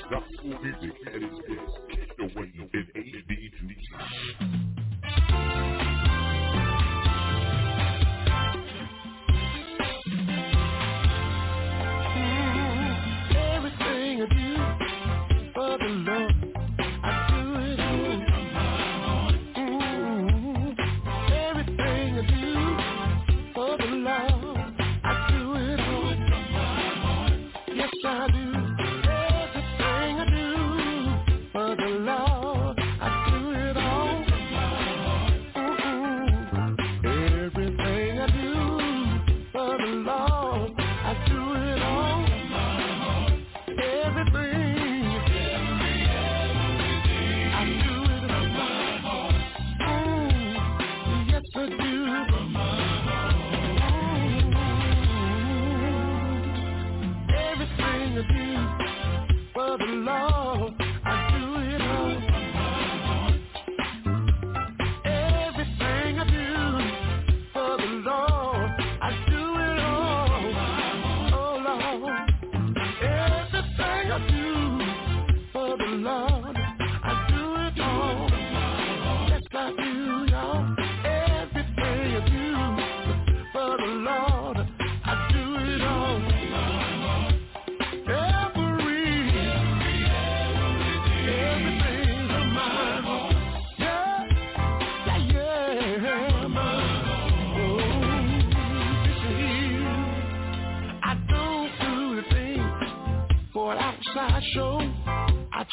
[0.09, 2.17] Gospel music at its best.
[2.17, 4.58] The way in AD2.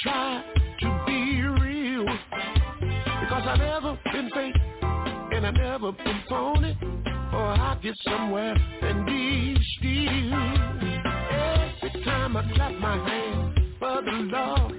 [0.07, 0.43] try
[0.81, 4.55] to be real because I've never been fake
[5.33, 6.79] and I've never been phony.
[7.33, 10.33] Or I get somewhere and be still.
[11.91, 14.76] Every time I clap my hands for the Lord.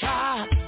[0.00, 0.61] chop.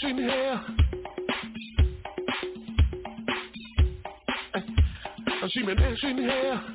[0.00, 0.64] dreaming hell.
[5.40, 5.48] here.
[5.48, 6.67] She been dreaming here.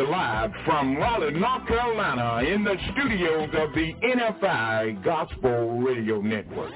[0.00, 6.72] You live from Raleigh, North Carolina, in the studios of the NFI Gospel Radio Network.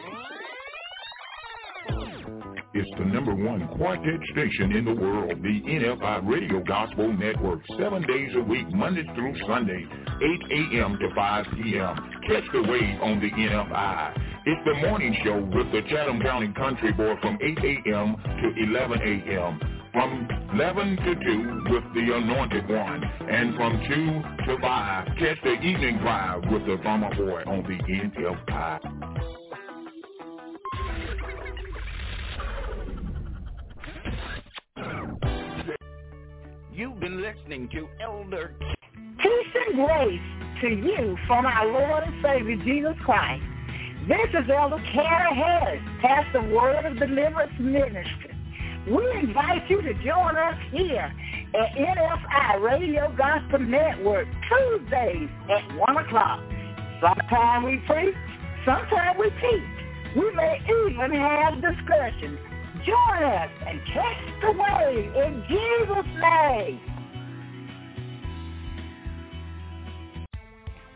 [2.74, 8.02] It's the number one quartet station in the world, the NFI Radio Gospel Network, seven
[8.02, 9.86] days a week, Monday through Sunday,
[10.50, 10.98] 8 a.m.
[10.98, 11.96] to 5 p.m.
[12.28, 14.22] Catch the wave on the NFI.
[14.46, 18.16] It's the morning show with the Chatham County Country Boy from 8 a.m.
[18.42, 19.73] to 11 a.m.
[19.94, 23.00] From 11 to 2 with the Anointed One.
[23.30, 27.78] And from 2 to 5, catch the evening drive with the Farmer Boy on the
[27.78, 28.80] NFI.
[36.72, 38.52] You've been listening to Elder
[39.22, 40.20] Peace and grace
[40.60, 43.44] to you from our Lord and Savior Jesus Christ.
[44.08, 48.33] This is Elder Carrie Harris, Pastor Word of Deliverance Ministry.
[48.86, 51.10] We invite you to join us here
[51.54, 56.40] at NFI Radio Gospel Network Tuesdays at 1 o'clock.
[57.00, 58.14] Sometime we preach,
[58.66, 60.16] sometime we teach.
[60.16, 62.38] We may even have discussions.
[62.84, 66.80] Join us and catch the wave in Jesus' name.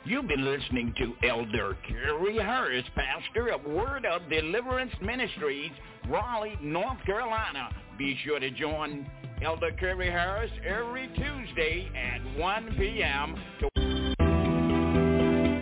[0.04, 5.72] You've been listening to Elder Carrie Harris, pastor of Word of Deliverance Ministries,
[6.08, 7.68] Raleigh, North Carolina.
[7.98, 9.06] Be sure to join
[9.42, 13.34] Elder Carrie Harris every Tuesday at 1 p.m.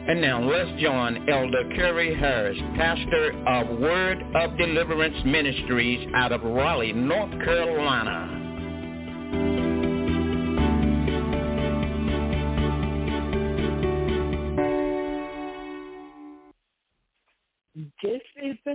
[0.08, 6.42] And now let's join Elder Carrie Harris, pastor of Word of Deliverance Ministries out of
[6.44, 8.35] Raleigh, North Carolina.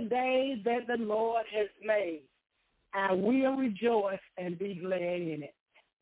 [0.02, 2.22] The day that the Lord has made.
[2.94, 5.54] I will rejoice and be glad in it.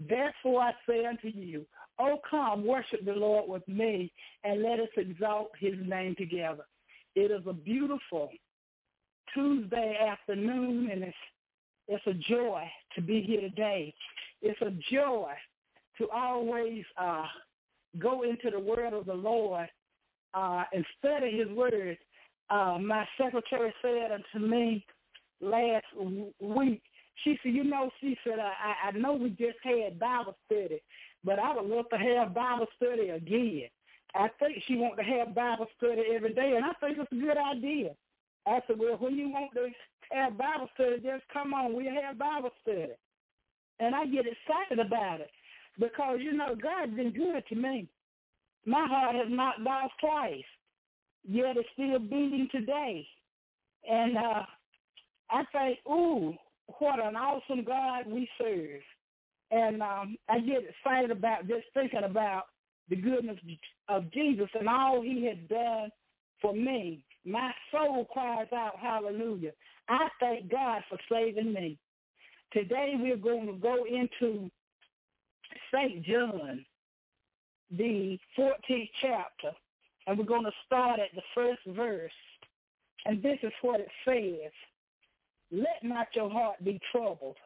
[0.08, 1.64] Therefore I say unto you,
[1.98, 4.10] Oh, come, worship the Lord with me,
[4.42, 6.64] and let us exalt his name together.
[7.14, 8.30] It is a beautiful
[9.34, 11.16] Tuesday afternoon, and it's,
[11.88, 12.62] it's a joy
[12.94, 13.94] to be here today.
[14.40, 15.32] It's a joy
[15.98, 17.26] to always uh,
[17.98, 19.68] go into the word of the Lord
[20.32, 21.98] uh, and study his word.
[22.50, 24.84] Uh, my secretary said unto me
[25.40, 25.84] last
[26.40, 26.82] week,
[27.24, 30.82] she said, you know, she said, I, I know we just had Bible study,
[31.22, 33.68] but I would love to have Bible study again.
[34.14, 37.14] I think she wants to have Bible study every day, and I think it's a
[37.14, 37.90] good idea.
[38.46, 39.68] I said, well, when you want to
[40.12, 41.74] have Bible study, just come on.
[41.74, 42.92] We'll have Bible study.
[43.78, 45.30] And I get excited about it
[45.78, 47.88] because, you know, God's been good to me.
[48.66, 50.44] My heart has not lost twice,
[51.26, 53.06] yet it's still beating today.
[53.88, 54.42] And uh,
[55.30, 56.34] I think, ooh,
[56.78, 58.80] what an awesome God we serve.
[59.50, 62.44] And um, I get excited about just thinking about
[62.88, 63.38] the goodness
[63.88, 65.90] of Jesus and all he has done
[66.40, 67.04] for me.
[67.24, 69.52] My soul cries out, hallelujah.
[69.88, 71.78] I thank God for saving me.
[72.52, 74.50] Today we're going to go into
[75.72, 76.04] St.
[76.04, 76.64] John,
[77.70, 79.52] the 14th chapter,
[80.10, 82.10] and we're going to start at the first verse.
[83.04, 84.50] And this is what it says.
[85.52, 87.36] Let not your heart be troubled.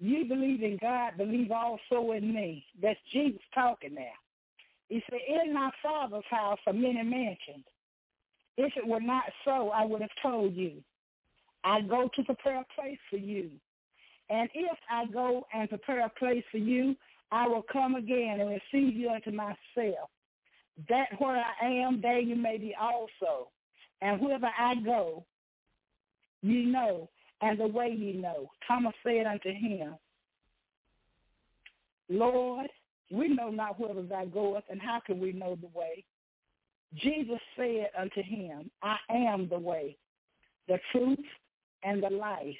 [0.00, 2.66] You believe in God, believe also in me.
[2.82, 4.02] That's Jesus talking now.
[4.88, 7.64] He said, in my Father's house are many mansions.
[8.56, 10.72] If it were not so, I would have told you.
[11.62, 13.50] I go to prepare a place for you.
[14.30, 16.96] And if I go and prepare a place for you,
[17.30, 20.10] I will come again and receive you unto myself.
[20.88, 23.48] That where I am, there you may be also.
[24.00, 25.24] And whither I go,
[26.42, 27.08] you know,
[27.40, 28.50] and the way you know.
[28.66, 29.94] Thomas said unto him,
[32.08, 32.68] Lord,
[33.10, 36.04] we know not whither thou goest, and how can we know the way?
[36.96, 39.96] Jesus said unto him, I am the way,
[40.68, 41.18] the truth,
[41.82, 42.54] and the life.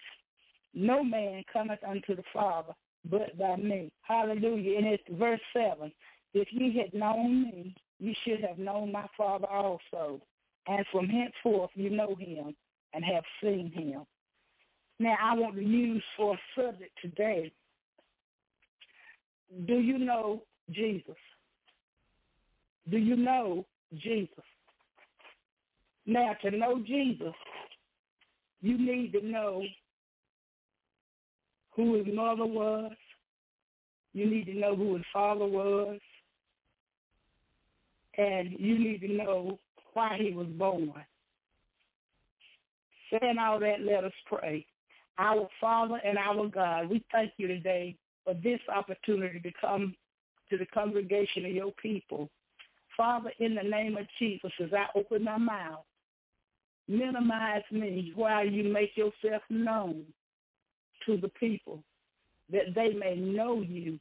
[0.72, 2.72] No man cometh unto the Father
[3.10, 3.92] but by me.
[4.02, 4.78] Hallelujah.
[4.78, 5.92] And it's verse 7.
[6.32, 10.20] If ye had known me, ye should have known my Father also.
[10.66, 12.54] And from henceforth you know him
[12.92, 14.04] and have seen him.
[14.98, 17.52] Now I want to use for a subject today.
[19.66, 21.16] Do you know Jesus?
[22.90, 24.44] Do you know Jesus?
[26.06, 27.34] Now to know Jesus,
[28.60, 29.62] you need to know
[31.74, 32.92] who his mother was.
[34.12, 35.98] You need to know who his father was.
[38.16, 39.58] And you need to know
[39.92, 40.92] why he was born.
[43.10, 44.66] Saying all that, let us pray.
[45.18, 49.94] Our Father and our God, we thank you today for this opportunity to come
[50.50, 52.28] to the congregation of your people.
[52.96, 55.84] Father, in the name of Jesus, as I open my mouth,
[56.88, 60.04] minimize me while you make yourself known
[61.06, 61.82] to the people
[62.52, 63.98] that they may know you,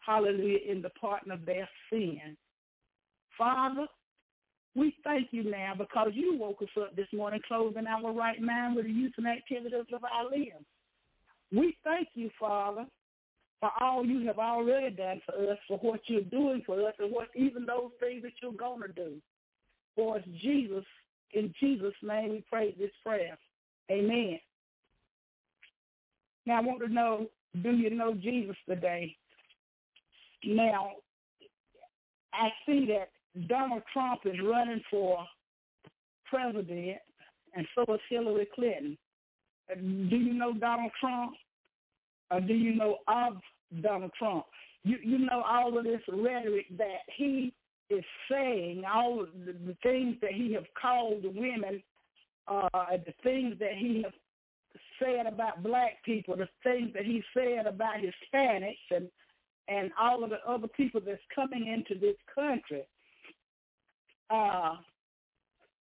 [0.00, 2.36] hallelujah, in the pardon of their sin.
[3.36, 3.86] Father,
[4.74, 8.76] we thank you now because you woke us up this morning clothing our right mind
[8.76, 10.66] with the use and activities of our limbs.
[11.52, 12.86] We thank you, Father,
[13.60, 17.12] for all you have already done for us, for what you're doing for us, and
[17.12, 19.12] what even those things that you're going to do.
[19.94, 20.84] For Jesus,
[21.32, 23.38] in Jesus' name we pray this prayer.
[23.90, 24.40] Amen.
[26.46, 27.26] Now I want to know,
[27.62, 29.16] do you know Jesus today?
[30.44, 30.90] Now,
[32.32, 33.10] I see that
[33.48, 35.24] Donald Trump is running for
[36.26, 36.98] president,
[37.54, 38.96] and so is Hillary Clinton.
[39.74, 41.32] Do you know Donald Trump?
[42.30, 43.34] Or do you know of
[43.82, 44.44] Donald Trump?
[44.84, 47.52] You you know all of this rhetoric that he
[47.90, 51.82] is saying, all of the, the things that he have called women,
[52.48, 52.68] uh,
[53.04, 54.12] the things that he has
[54.98, 59.08] said about black people, the things that he said about Hispanics and
[59.68, 62.84] and all of the other people that's coming into this country
[64.30, 64.76] uh,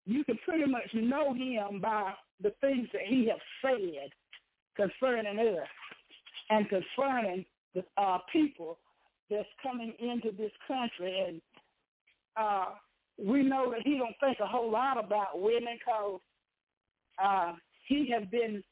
[0.05, 4.09] you can pretty much know him by the things that he has said
[4.75, 5.67] concerning us
[6.49, 8.77] and concerning the uh, people
[9.29, 11.25] that's coming into this country.
[11.27, 11.41] And
[12.35, 12.65] uh,
[13.17, 16.19] we know that he don't think a whole lot about women because
[17.23, 17.53] uh,
[17.87, 18.63] he has been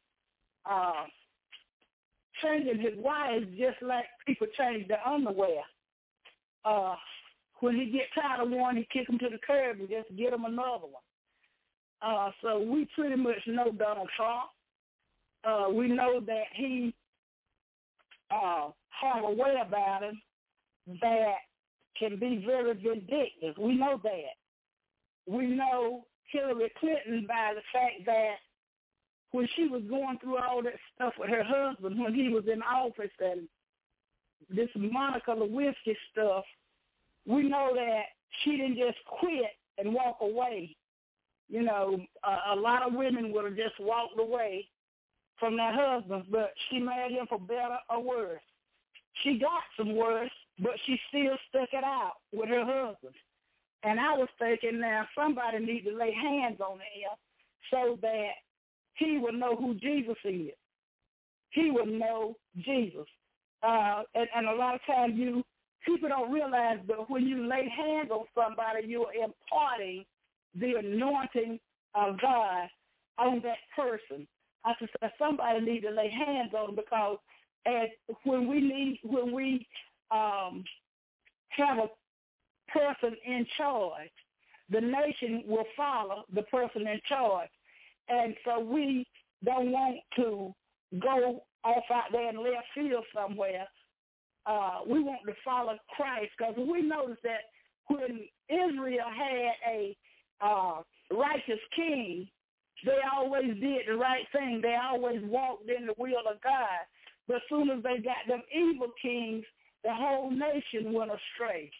[0.69, 1.05] uh,
[2.41, 5.61] changing his wives just like people change their underwear.
[6.65, 6.95] Uh,
[7.61, 10.33] when he get tired of one, he kick him to the curb and just get
[10.33, 11.03] him another one.
[12.01, 14.49] Uh, so we pretty much know Donald Trump.
[15.43, 16.93] Uh, we know that he
[18.31, 20.21] uh, have a way about him
[21.01, 21.35] that
[21.97, 23.55] can be very vindictive.
[23.59, 24.35] We know that.
[25.27, 28.35] We know Hillary Clinton by the fact that
[29.31, 32.61] when she was going through all that stuff with her husband when he was in
[32.61, 33.47] office and
[34.49, 36.43] this Monica Lewinsky stuff,
[37.27, 38.03] we know that
[38.43, 40.75] she didn't just quit and walk away.
[41.49, 44.67] You know, a, a lot of women would have just walked away
[45.39, 48.41] from their husbands, but she married him for better or worse.
[49.23, 53.15] She got some worse, but she still stuck it out with her husband.
[53.83, 57.17] And I was thinking now somebody need to lay hands on him
[57.71, 58.31] so that
[58.95, 60.51] he would know who Jesus is.
[61.49, 63.07] He would know Jesus.
[63.63, 65.43] Uh, and, and a lot of times you
[65.85, 70.05] people don't realize that when you lay hands on somebody, you're imparting
[70.55, 71.59] the anointing
[71.95, 72.67] of God
[73.17, 74.27] on that person.
[74.65, 77.17] I said somebody need to lay hands on because
[77.65, 77.89] as
[78.23, 79.67] when we need when we
[80.11, 80.63] um,
[81.49, 81.89] have a
[82.71, 84.09] person in charge,
[84.69, 87.49] the nation will follow the person in charge,
[88.07, 89.05] and so we
[89.43, 90.53] don't want to
[90.99, 93.67] go off out there in left field somewhere
[94.45, 97.51] uh, we want to follow Christ because we notice that
[97.87, 99.97] when Israel had a
[100.41, 100.81] uh,
[101.11, 102.27] righteous king,
[102.85, 104.59] they always did the right thing.
[104.61, 106.85] They always walked in the will of God.
[107.27, 109.45] But as soon as they got them evil kings,
[109.83, 111.71] the whole nation went astray.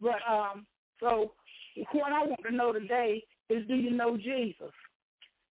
[0.00, 0.66] But um,
[1.00, 1.32] so
[1.92, 4.72] what I want to know today is, do you know Jesus?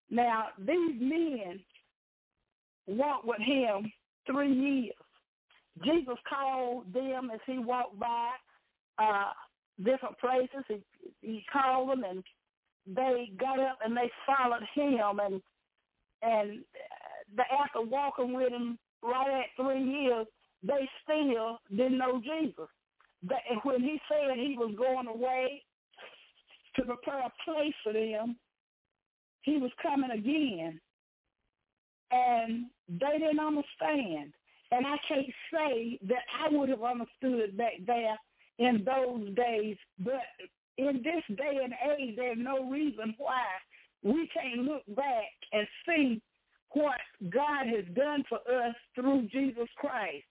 [0.09, 1.59] Now these men
[2.87, 3.91] walked with him
[4.25, 4.93] three years.
[5.83, 8.29] Jesus called them as he walked by
[8.99, 9.31] uh,
[9.83, 10.63] different places.
[10.67, 10.81] He,
[11.21, 12.23] he called them, and
[12.87, 15.19] they got up and they followed him.
[15.19, 15.41] And
[16.21, 16.63] and
[17.35, 20.25] the, after walking with him right at three years,
[20.63, 22.67] they still didn't know Jesus.
[23.23, 25.63] That when he said he was going away
[26.75, 28.37] to prepare a place for them,
[29.41, 30.79] he was coming again.
[32.11, 34.33] And they didn't understand.
[34.71, 38.17] And I can't say that I would have understood back there
[38.59, 40.23] in those days, but
[40.77, 43.43] in this day and age, there's no reason why
[44.03, 46.21] we can't look back and see
[46.71, 50.25] what God has done for us through Jesus Christ.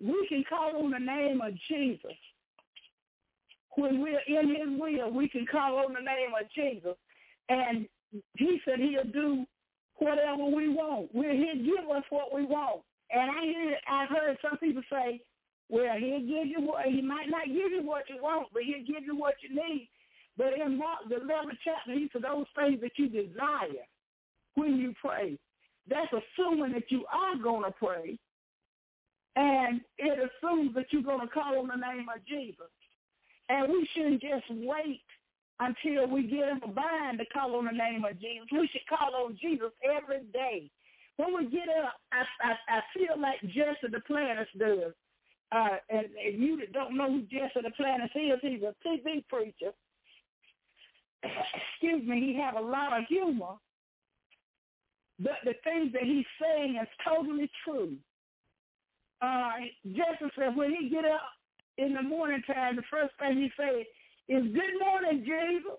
[0.00, 2.16] We can call on the name of Jesus.
[3.76, 6.96] When we're in his will, we can call on the name of Jesus.
[7.48, 7.86] And
[8.36, 9.44] he said he'll do
[9.96, 11.10] whatever we want.
[11.12, 12.82] He'll give us what we want.
[13.10, 15.20] And I hear, I've heard some people say,
[15.68, 18.86] well, he'll give you what, he might not give you what you want, but he'll
[18.86, 19.88] give you what you need.
[20.36, 23.86] But in Mark, the 11th chapter, he said those things that you desire
[24.54, 25.38] when you pray.
[25.88, 28.18] That's assuming that you are going to pray.
[29.36, 32.70] And it assumes that you're going to call on the name of Jesus.
[33.48, 35.02] And we shouldn't just wait
[35.60, 38.46] until we get in a bind to call on the name of Jesus.
[38.50, 40.70] We should call on Jesus every day.
[41.16, 44.92] When we get up, I, I, I feel like Jesse Duplantis does.
[45.52, 49.72] Uh, and, and you that don't know who Jesse Duplantis is, he's a TV preacher.
[51.22, 53.54] Excuse me, he have a lot of humor.
[55.20, 57.92] But the things that he's saying is totally true.
[59.22, 59.52] Uh,
[59.86, 61.22] Jesse said when he get up
[61.78, 63.84] in the morning time, the first thing he said
[64.28, 65.78] is, good morning, Jesus.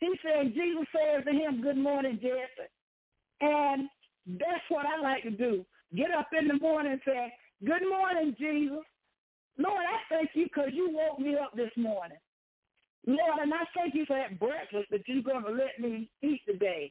[0.00, 2.70] He said, Jesus says to him, good morning, Jesse.
[3.40, 3.88] And
[4.26, 5.64] that's what I like to do.
[5.94, 7.32] Get up in the morning and say,
[7.64, 8.84] good morning, Jesus.
[9.56, 12.18] Lord, I thank you because you woke me up this morning.
[13.06, 16.40] Lord, and I thank you for that breakfast that you're going to let me eat
[16.46, 16.90] today.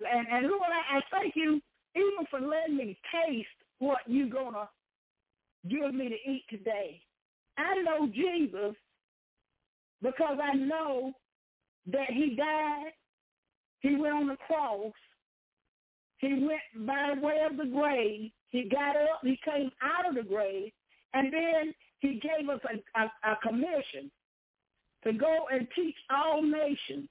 [0.00, 1.60] And, and Lord, I, I thank you
[1.96, 3.48] even for letting me taste
[3.78, 4.68] what you're going to
[5.68, 7.00] give me to eat today.
[7.58, 8.76] I know Jesus
[10.02, 11.12] because I know
[11.86, 12.92] that he died,
[13.80, 14.92] he went on the cross,
[16.20, 20.22] he went by way of the grave, he got up, he came out of the
[20.22, 20.70] grave,
[21.14, 24.10] and then he gave us a, a, a commission
[25.04, 27.08] to go and teach all nations,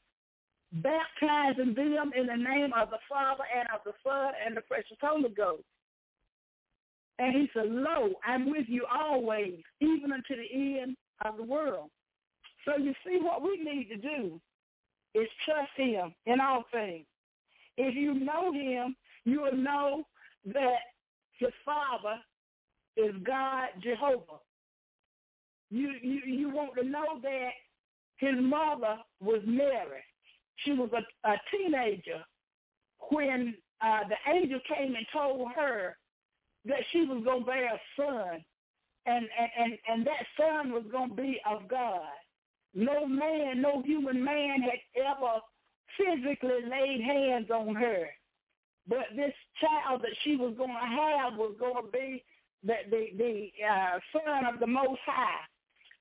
[0.74, 4.98] baptizing them in the name of the Father and of the Son and the precious
[5.02, 5.64] Holy Ghost.
[7.18, 11.90] And he said, Lo, I'm with you always, even unto the end of the world.
[12.64, 14.40] So you see what we need to do
[15.16, 17.06] is trust him in all things.
[17.82, 18.94] If you know him,
[19.24, 20.04] you will know
[20.54, 20.80] that
[21.40, 22.18] his father
[22.98, 24.42] is God Jehovah.
[25.72, 27.52] You you you want to know that
[28.18, 30.04] his mother was Mary.
[30.58, 32.22] She was a, a teenager
[33.12, 35.96] when uh, the angel came and told her
[36.66, 38.44] that she was going to bear a son,
[39.06, 42.02] and, and, and, and that son was going to be of God.
[42.74, 45.40] No man, no human man had ever
[45.98, 48.08] physically laid hands on her.
[48.88, 52.24] But this child that she was going to have was going to be
[52.64, 55.46] the, the, the uh, son of the Most High.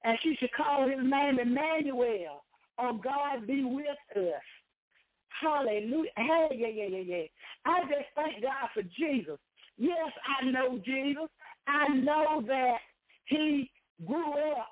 [0.05, 2.44] And she should call his name Emmanuel,
[2.78, 3.86] or God be with
[4.17, 4.42] us.
[5.41, 6.10] Hallelujah.
[6.17, 7.25] Hey, yeah, yeah, yeah, yeah.
[7.65, 9.39] I just thank God for Jesus.
[9.76, 10.10] Yes,
[10.41, 11.28] I know Jesus.
[11.67, 12.78] I know that
[13.26, 13.70] he
[14.07, 14.68] grew up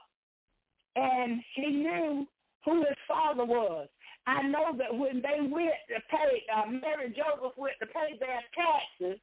[0.97, 2.27] and he knew
[2.65, 3.89] who his father was.
[4.27, 8.43] I know that when they went to pay, uh, Mary Joseph went to pay their
[8.55, 9.21] taxes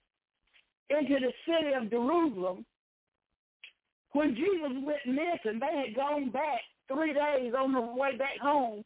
[0.90, 2.66] into the city of Jerusalem,
[4.14, 8.84] when Jesus went missing, they had gone back three days on the way back home,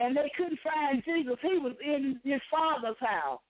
[0.00, 1.38] and they couldn't find Jesus.
[1.40, 3.40] He was in his father's house,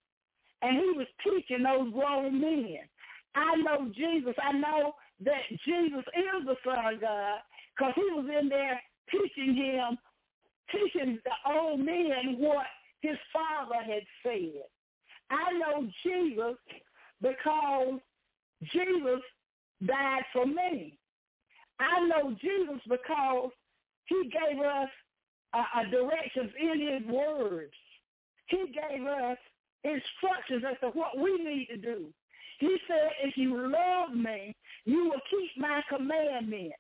[0.63, 2.79] and he was teaching those grown men.
[3.35, 4.35] I know Jesus.
[4.43, 4.93] I know
[5.25, 7.39] that Jesus is the Son of God
[7.77, 9.97] because he was in there teaching him,
[10.73, 12.67] teaching the old man what
[13.01, 14.63] his father had said.
[15.31, 16.57] I know Jesus
[17.23, 18.01] because
[18.73, 19.21] Jesus
[19.87, 20.99] died for me.
[21.79, 23.51] I know Jesus because
[24.07, 24.89] he gave us
[25.91, 27.73] directions in his words.
[28.47, 29.39] He gave us
[29.85, 32.07] instructions as to what we need to do.
[32.59, 36.77] He said, if you love me, you will keep my commandments.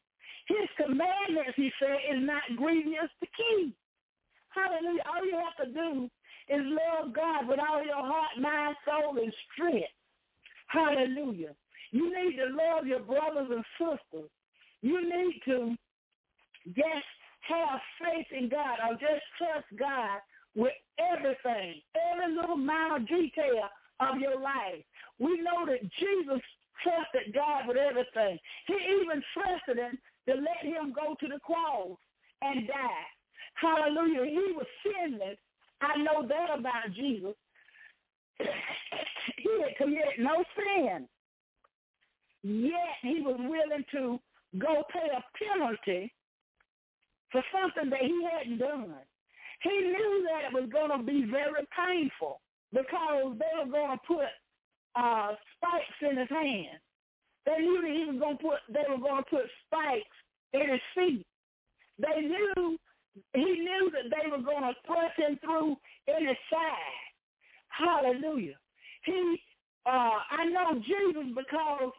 [0.47, 3.75] His commandments, he said, is not grievous to keep.
[4.51, 5.03] Hallelujah.
[5.07, 6.11] All you have to do
[6.49, 9.87] is love God with all your heart, mind, soul, and strength.
[10.67, 11.55] Hallelujah.
[11.93, 14.31] You need to love your brothers and sisters.
[14.83, 15.77] You need to
[16.75, 17.11] just
[17.43, 20.21] have faith in God or just trust God
[20.55, 23.69] with everything, every little minor detail
[24.01, 24.83] of your life.
[25.19, 26.43] We know that Jesus
[26.83, 28.39] trusted God with everything.
[28.67, 29.99] He even trusted him
[30.29, 31.97] to let him go to the cross
[32.43, 33.07] and die.
[33.55, 34.25] Hallelujah.
[34.25, 35.39] He was sinless.
[35.81, 37.35] I know that about Jesus.
[39.37, 41.07] he had committed no sin.
[42.43, 44.19] Yet he was willing to
[44.59, 46.13] go pay a penalty
[47.31, 48.95] for something that he hadn't done.
[49.63, 52.41] He knew that it was going to be very painful
[52.73, 54.33] because they were going to put
[54.97, 56.81] uh, spikes in his hand.
[57.47, 58.59] They knew that he was going to put.
[58.69, 60.17] They were going to put spikes
[60.53, 61.27] in his feet.
[61.99, 62.79] They knew
[63.35, 67.09] he knew that they were going to thrust him through in his side.
[67.69, 68.57] Hallelujah.
[69.05, 69.41] He
[69.87, 71.93] uh, I know Jesus because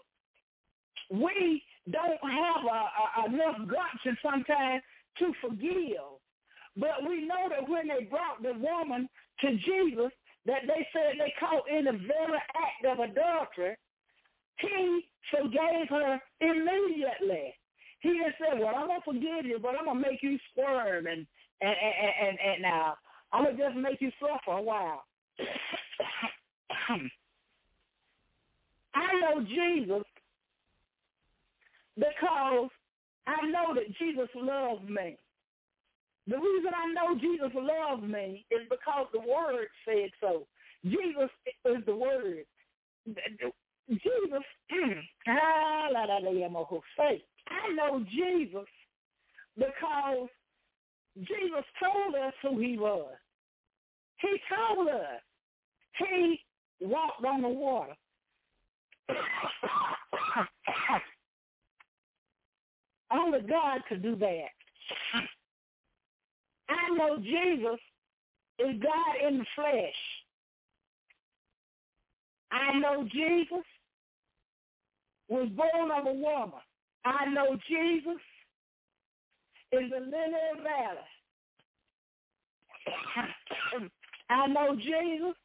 [1.10, 4.84] we don't have a, a, enough guts sometimes
[5.20, 6.22] to forgive.
[6.78, 9.10] But we know that when they brought the woman
[9.42, 10.12] to Jesus,
[10.46, 13.76] that they said they caught in the very act of adultery,
[14.58, 17.54] he forgave her immediately.
[18.02, 20.38] He didn't say, well, I'm going to forgive you, but I'm going to make you
[20.52, 21.26] squirm and,
[21.62, 22.96] and, and, and, now
[23.32, 25.04] I'm going to just make you suffer a while.
[28.94, 30.04] I know Jesus
[31.96, 32.70] because
[33.28, 35.18] I know that Jesus loves me.
[36.28, 40.48] The reason I know Jesus loves me is because the Word said so.
[40.84, 41.30] Jesus
[41.66, 42.46] is the Word.
[43.90, 45.00] Jesus, hmm,
[47.50, 48.68] I know Jesus
[49.58, 50.30] because
[51.18, 53.14] Jesus told us who he was.
[54.18, 55.22] He told us.
[55.98, 56.40] He
[56.80, 57.94] walked on the water.
[63.12, 64.48] Only God could do that.
[66.70, 67.80] I know Jesus
[68.60, 70.24] is God in the flesh.
[72.52, 73.66] I know Jesus
[75.28, 76.60] was born of a woman.
[77.06, 78.22] I know Jesus
[79.72, 81.00] is the lily valley.
[84.30, 85.36] I know Jesus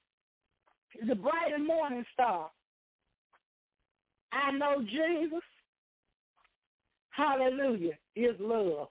[1.01, 2.51] is the bright and morning star.
[4.33, 5.43] I know Jesus,
[7.11, 8.89] hallelujah, is love.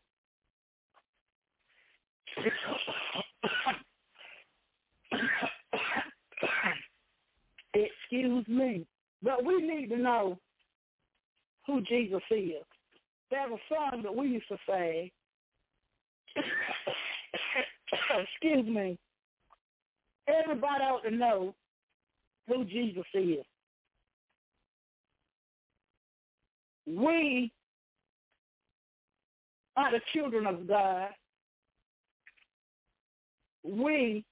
[7.74, 8.86] Excuse me.
[9.22, 10.40] But we need to know
[11.66, 12.64] who Jesus is.
[13.32, 15.12] There's a song that we used to say.
[18.42, 18.98] Excuse me.
[20.28, 21.54] Everybody ought to know
[22.48, 23.46] who Jesus is.
[26.88, 27.52] We
[29.76, 31.10] are the children of God.
[33.64, 34.24] We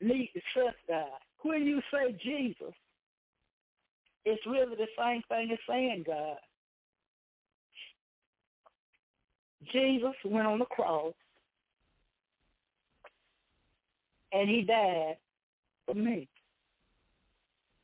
[0.00, 1.06] need to trust God.
[1.42, 2.74] When you say Jesus,
[4.24, 6.36] it's really the same thing as saying God.
[9.72, 11.14] Jesus went on the cross
[14.32, 15.16] and he died
[15.86, 16.28] for me.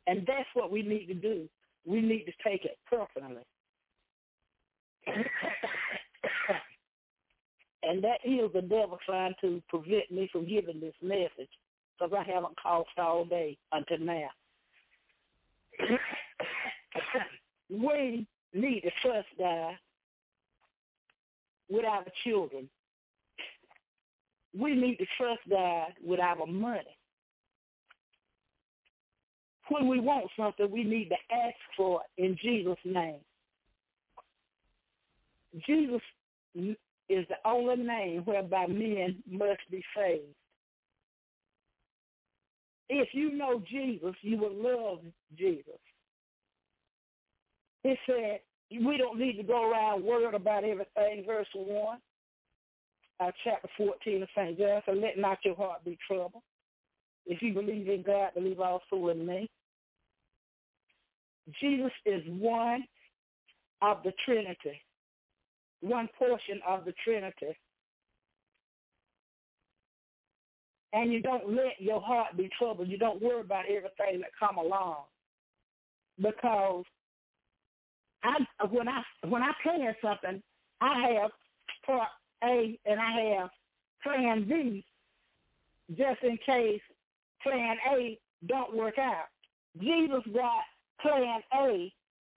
[0.07, 1.49] And that's what we need to do.
[1.85, 3.43] We need to take it personally.
[7.83, 11.51] and that is the devil trying to prevent me from giving this message
[11.99, 14.29] because I haven't coughed all day until now.
[17.71, 19.75] we need to trust God
[21.69, 22.69] with our children.
[24.59, 26.81] We need to trust God with our money.
[29.69, 33.21] When we want something, we need to ask for it in Jesus' name.
[35.67, 36.01] Jesus
[36.55, 40.23] is the only name whereby men must be saved.
[42.89, 45.01] If you know Jesus, you will love
[45.37, 45.81] Jesus.
[47.87, 48.41] It said,
[48.85, 51.99] we don't need to go around worried about everything, verse 1,
[53.21, 54.59] uh, chapter 14 of St.
[54.59, 56.43] John, so let not your heart be troubled.
[57.27, 59.49] If you believe in God, believe also in me.
[61.61, 62.83] Jesus is one
[63.83, 64.83] of the Trinity,
[65.81, 67.57] one portion of the Trinity.
[70.93, 72.89] And you don't let your heart be troubled.
[72.89, 75.05] You don't worry about everything that come along.
[76.21, 76.85] Because
[78.27, 80.43] I when I when I plan something,
[80.81, 81.31] I have
[81.85, 82.09] part
[82.45, 83.51] A and I have
[84.03, 84.85] plan B
[85.97, 86.81] just in case
[87.43, 89.27] plan A don't work out.
[89.81, 90.63] Jesus got
[91.01, 91.93] plan A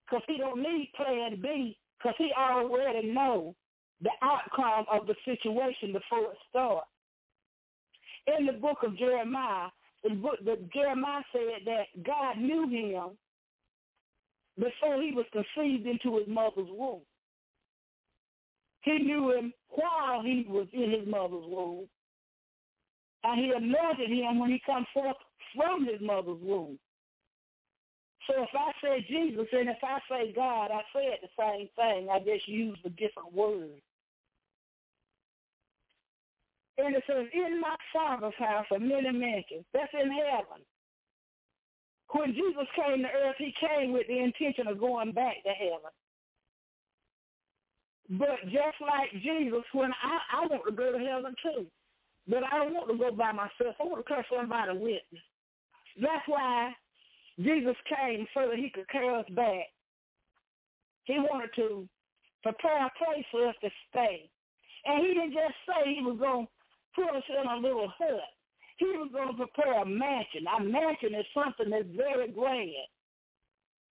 [0.05, 3.55] because he don't need plan B because he already know
[4.01, 6.87] the outcome of the situation before it starts.
[8.37, 9.69] In the book of Jeremiah,
[10.03, 13.17] the book that Jeremiah said that God knew him
[14.59, 17.01] before he was conceived into his mother's womb.
[18.81, 21.87] He knew him while he was in his mother's womb.
[23.23, 25.17] And he anointed him when he come forth
[25.55, 26.79] from his mother's womb.
[28.27, 31.67] So if I say Jesus and if I say God, I say it the same
[31.75, 32.09] thing.
[32.09, 33.81] I just use a different word.
[36.77, 39.65] And it says, in my father's house are many mansions.
[39.73, 40.63] That's in heaven.
[42.11, 45.93] When Jesus came to earth, he came with the intention of going back to heaven.
[48.17, 51.67] But just like Jesus, when I, I want to go to heaven too.
[52.27, 53.75] But I don't want to go by myself.
[53.79, 55.21] I want to come somebody with me.
[56.01, 56.73] That's why
[57.39, 59.65] Jesus came so that he could carry us back.
[61.05, 61.87] He wanted to
[62.43, 64.29] prepare a place for us to stay.
[64.85, 66.51] And he didn't just say he was going to
[66.95, 68.21] put us in a little hut.
[68.79, 70.47] He was going to prepare a mansion.
[70.47, 72.87] A mansion is something that's very grand.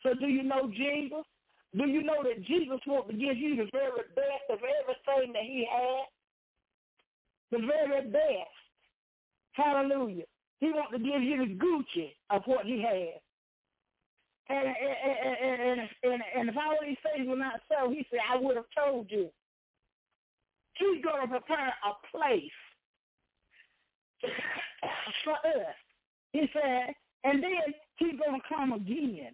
[0.02, 1.28] So do you know Jesus?
[1.76, 5.44] Do you know that Jesus wants to give you the very best of everything that
[5.44, 6.08] he had?
[7.52, 8.56] The very best.
[9.52, 10.24] Hallelujah.
[10.60, 13.20] He wants to give you the Gucci of what he has.
[14.48, 18.40] And, and, and, and, and if all these things were not so, he said, I
[18.40, 19.28] would have told you.
[20.78, 22.56] He's going to prepare a place
[25.24, 25.74] for us.
[26.32, 29.32] He said, and then he's going to come again.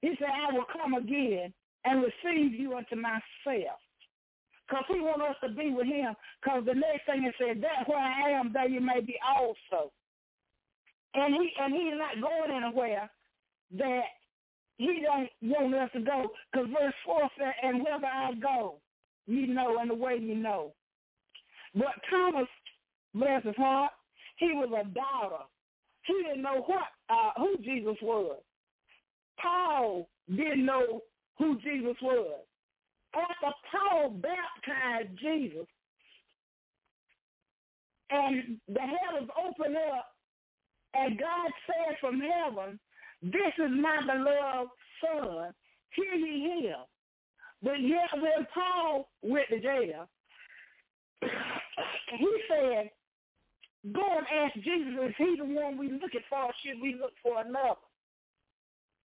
[0.00, 1.52] He said, I will come again
[1.84, 3.80] and receive you unto myself.
[4.68, 6.14] Because he wants us to be with him.
[6.42, 9.92] Because the next thing he said, that where I am, there you may be also.
[11.14, 13.10] And he and he's not going anywhere
[13.78, 14.02] that
[14.78, 16.32] he don't want us to go.
[16.52, 18.76] Because verse 4 said, and wherever I go,
[19.26, 20.72] you know, and the way you know.
[21.74, 22.48] But Thomas,
[23.14, 23.92] bless his heart,
[24.36, 25.44] he was a doubter.
[26.06, 28.40] He didn't know what uh, who Jesus was.
[29.40, 31.00] Paul didn't know
[31.38, 32.40] who Jesus was.
[33.14, 35.66] After Paul baptized Jesus,
[38.10, 40.06] and the heavens opened up,
[40.94, 42.78] and God said from heaven,
[43.22, 44.70] this is my beloved
[45.00, 45.52] son,
[45.94, 46.76] hear ye him.
[47.62, 50.08] But yet when Paul went to jail,
[52.18, 52.90] he said,
[53.92, 57.12] go and ask Jesus, is he the one we looking for, or should we look
[57.22, 57.80] for another?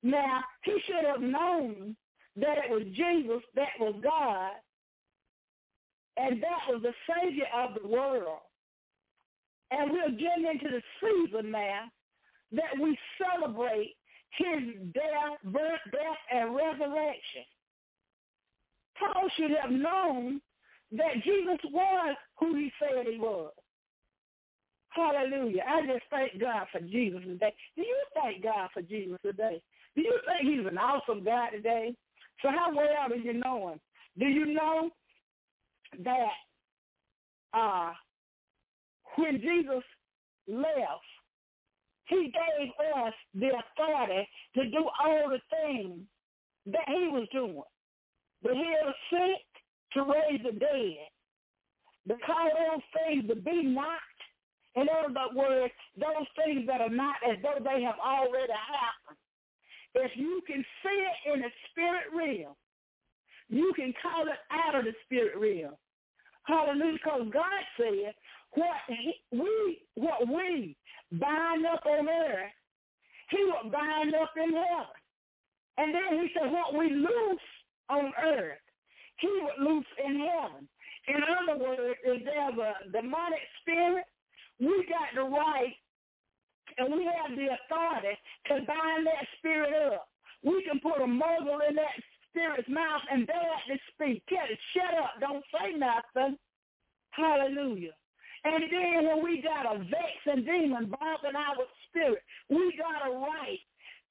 [0.03, 1.95] Now, he should have known
[2.35, 4.51] that it was Jesus, that was God,
[6.17, 8.39] and that was the Savior of the world.
[9.71, 11.85] And we're getting into the season now
[12.51, 13.95] that we celebrate
[14.37, 17.45] his death, birth, death, and resurrection.
[18.99, 20.41] Paul should have known
[20.91, 23.51] that Jesus was who he said he was.
[24.95, 25.63] Hallelujah.
[25.67, 27.53] I just thank God for Jesus today.
[27.75, 29.61] Do you thank God for Jesus today?
[29.95, 31.95] Do you think he's an awesome guy today?
[32.41, 33.79] So how well do you know him?
[34.17, 34.89] Do you know
[36.03, 36.31] that
[37.53, 37.91] uh,
[39.15, 39.83] when Jesus
[40.47, 41.03] left,
[42.07, 42.69] he gave
[43.03, 46.01] us the authority to do all the things
[46.67, 47.61] that he was doing.
[48.43, 49.45] To heal sick,
[49.93, 51.07] to raise the dead,
[52.07, 53.99] to call those things to be not.
[54.75, 59.19] In other words, those things that are not as though they have already happened.
[59.95, 62.55] If you can see it in the spirit realm,
[63.47, 65.75] you can call it out of the spirit realm.
[66.43, 66.93] Hallelujah.
[66.93, 68.13] Because God said
[68.51, 70.75] what he, we what we
[71.13, 72.51] bind up on earth,
[73.29, 74.99] he will bind up in heaven.
[75.77, 77.47] And then he said what we loose
[77.89, 78.59] on earth,
[79.19, 80.67] he would loose in heaven.
[81.07, 84.05] In other words, if there's a demonic spirit,
[84.59, 85.75] we got the right
[86.77, 88.15] and we have the authority
[88.47, 90.07] to bind that spirit up.
[90.43, 91.95] We can put a muzzle in that
[92.29, 94.23] spirit's mouth and they have to speak.
[94.27, 96.37] Tell it, shut up, don't say nothing.
[97.11, 97.95] Hallelujah.
[98.43, 103.63] And then when we got a vexing demon bothering our spirit, we got a right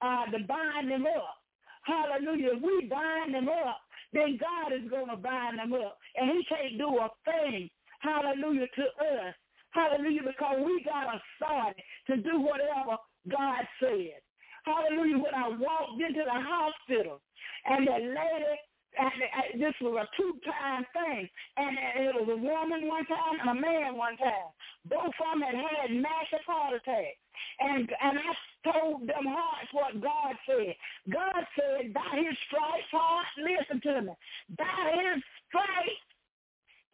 [0.02, 1.38] uh, to bind them up.
[1.84, 2.56] Hallelujah.
[2.56, 3.78] If we bind them up,
[4.12, 5.98] then God is going to bind them up.
[6.16, 9.34] And he can't do a thing, hallelujah, to us
[9.74, 12.96] Hallelujah, because we got authority to do whatever
[13.28, 14.22] God said.
[14.64, 17.20] Hallelujah, when I walked into the hospital
[17.66, 18.56] and the lady,
[18.94, 23.60] and this was a two-time thing, and it was a woman one time and a
[23.60, 24.54] man one time.
[24.86, 27.18] Both of them had had massive heart attacks.
[27.58, 28.30] And, and I
[28.70, 30.78] told them hearts what God said.
[31.10, 34.14] God said, by his stripes, heart, listen to me,
[34.56, 35.18] by his
[35.50, 36.06] stripes,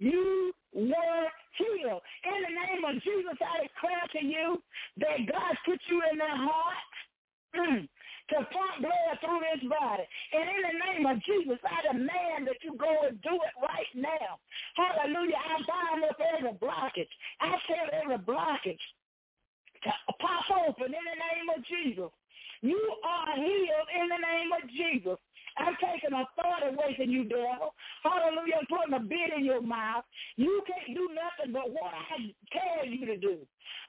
[0.01, 1.29] you were
[1.61, 2.03] healed.
[2.25, 4.63] In the name of Jesus, I declare to you
[4.99, 6.93] that God put you in their heart
[7.55, 10.09] mm, to pump blood through this body.
[10.33, 13.93] And in the name of Jesus, I demand that you go and do it right
[13.95, 14.41] now.
[14.75, 15.37] Hallelujah.
[15.37, 17.13] I bind up every blockage.
[17.41, 18.85] I tell every blockage
[19.85, 22.11] to pop open in the name of Jesus.
[22.63, 25.19] You are healed in the name of Jesus.
[25.61, 27.75] I'm taking authority away from you, devil.
[28.03, 28.61] Hallelujah.
[28.61, 30.05] I'm putting a bit in your mouth.
[30.37, 33.39] You can't do nothing but what I tell you to do.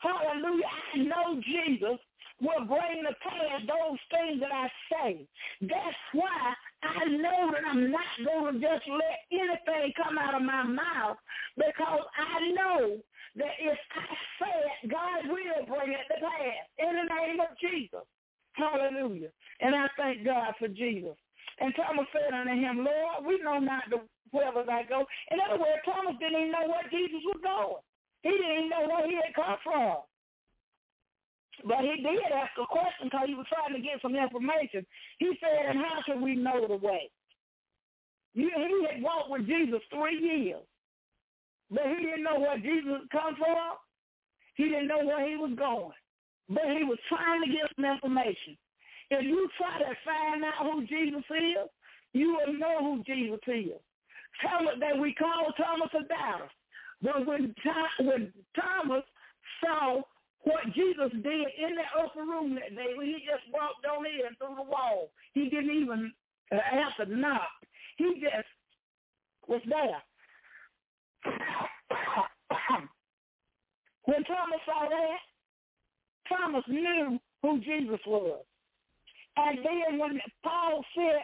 [0.02, 0.68] Hallelujah.
[0.68, 2.00] I know Jesus
[2.42, 5.28] will bring to pass those things that I say.
[5.62, 10.42] That's why I know that I'm not going to just let anything come out of
[10.42, 11.18] my mouth
[11.56, 12.98] because I know
[13.36, 17.56] that if I say it, God will bring it to pass in the name of
[17.62, 18.06] Jesus.
[18.54, 18.92] Hallelujah.
[18.92, 19.30] Hallelujah.
[19.62, 21.16] And I thank God for Jesus.
[21.62, 24.02] And Thomas said unto him, Lord, we know not the
[24.34, 25.06] wherever I go.
[25.30, 27.84] In other words, Thomas didn't even know where Jesus was going.
[28.24, 30.02] He didn't even know where he had come from.
[31.68, 34.88] But he did ask a question because he was trying to get some information.
[35.20, 37.12] He said, and how can we know the way?
[38.34, 40.64] He had walked with Jesus three years.
[41.70, 43.78] But he didn't know where Jesus had come from.
[44.56, 45.96] He didn't know where he was going.
[46.50, 48.58] But he was trying to get some information.
[49.12, 51.68] If you try to find out who Jesus is,
[52.14, 53.76] you will know who Jesus is.
[54.42, 56.50] Thomas that we call Thomas a doubter.
[57.02, 57.54] But when,
[58.00, 59.04] when Thomas
[59.60, 60.02] saw
[60.44, 61.26] what Jesus did
[61.60, 65.12] in the upper room that day, when he just walked on in through the wall,
[65.34, 66.14] he didn't even
[66.52, 67.50] to knock.
[67.98, 68.48] He just
[69.48, 70.02] was there.
[74.06, 75.20] when Thomas saw that,
[76.30, 78.46] Thomas knew who Jesus was.
[79.38, 81.24] And then when Paul said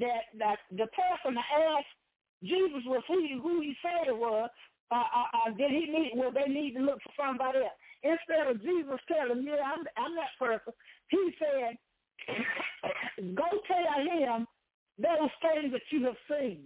[0.00, 1.94] that, that the person asked
[2.42, 4.48] Jesus was he who he said it was,
[4.90, 7.78] uh, uh, uh, did he need, well, they need to look for somebody else.
[8.02, 10.72] Instead of Jesus telling me, I'm, I'm that person,
[11.08, 11.76] he said,
[13.36, 14.46] go tell him
[14.98, 16.64] those things that you have seen.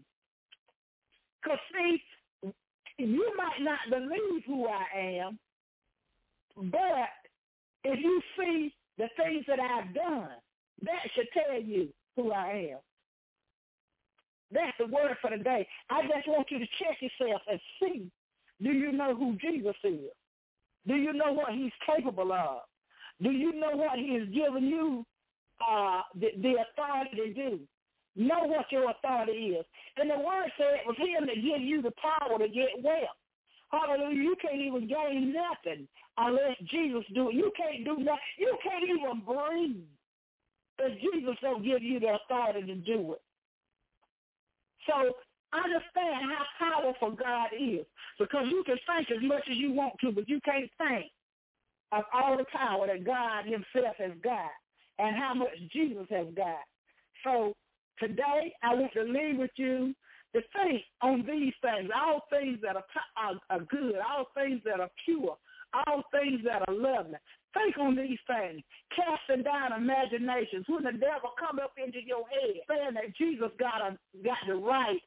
[1.43, 2.03] Because see,
[2.99, 4.85] you might not believe who I
[5.21, 5.39] am,
[6.57, 7.11] but
[7.83, 10.29] if you see the things that I've done,
[10.83, 12.79] that should tell you who I am.
[14.53, 15.67] That's the word for the day.
[15.91, 18.11] I just want you to check yourself and see,
[18.63, 20.11] do you know who Jesus is?
[20.87, 22.61] Do you know what he's capable of?
[23.23, 25.05] Do you know what he has given you
[25.61, 27.61] uh, the, the authority to do?
[28.17, 29.65] Know what your authority is.
[29.97, 33.15] And the word said it was him that gave you the power to get well.
[33.75, 34.23] Hallelujah.
[34.23, 37.35] You can't even gain nothing unless Jesus do it.
[37.35, 38.39] You can't do nothing.
[38.39, 39.83] You can't even breathe
[40.79, 43.23] if Jesus don't give you the authority to do it.
[44.87, 45.15] So
[45.53, 47.87] understand how powerful God is.
[48.19, 51.11] Because you can think as much as you want to, but you can't think
[51.93, 54.51] of all the power that God himself has got
[54.99, 56.63] and how much Jesus has got.
[57.25, 57.55] So
[57.99, 59.95] today I want to leave with you
[60.35, 62.85] to think on these things, all things that are,
[63.17, 65.37] are, are good, all things that are pure,
[65.87, 67.19] all things that are lovely.
[67.55, 70.67] Think on these things, casting down imaginations.
[70.67, 74.55] When the devil come up into your head, saying that Jesus got a, got the
[74.59, 74.99] right,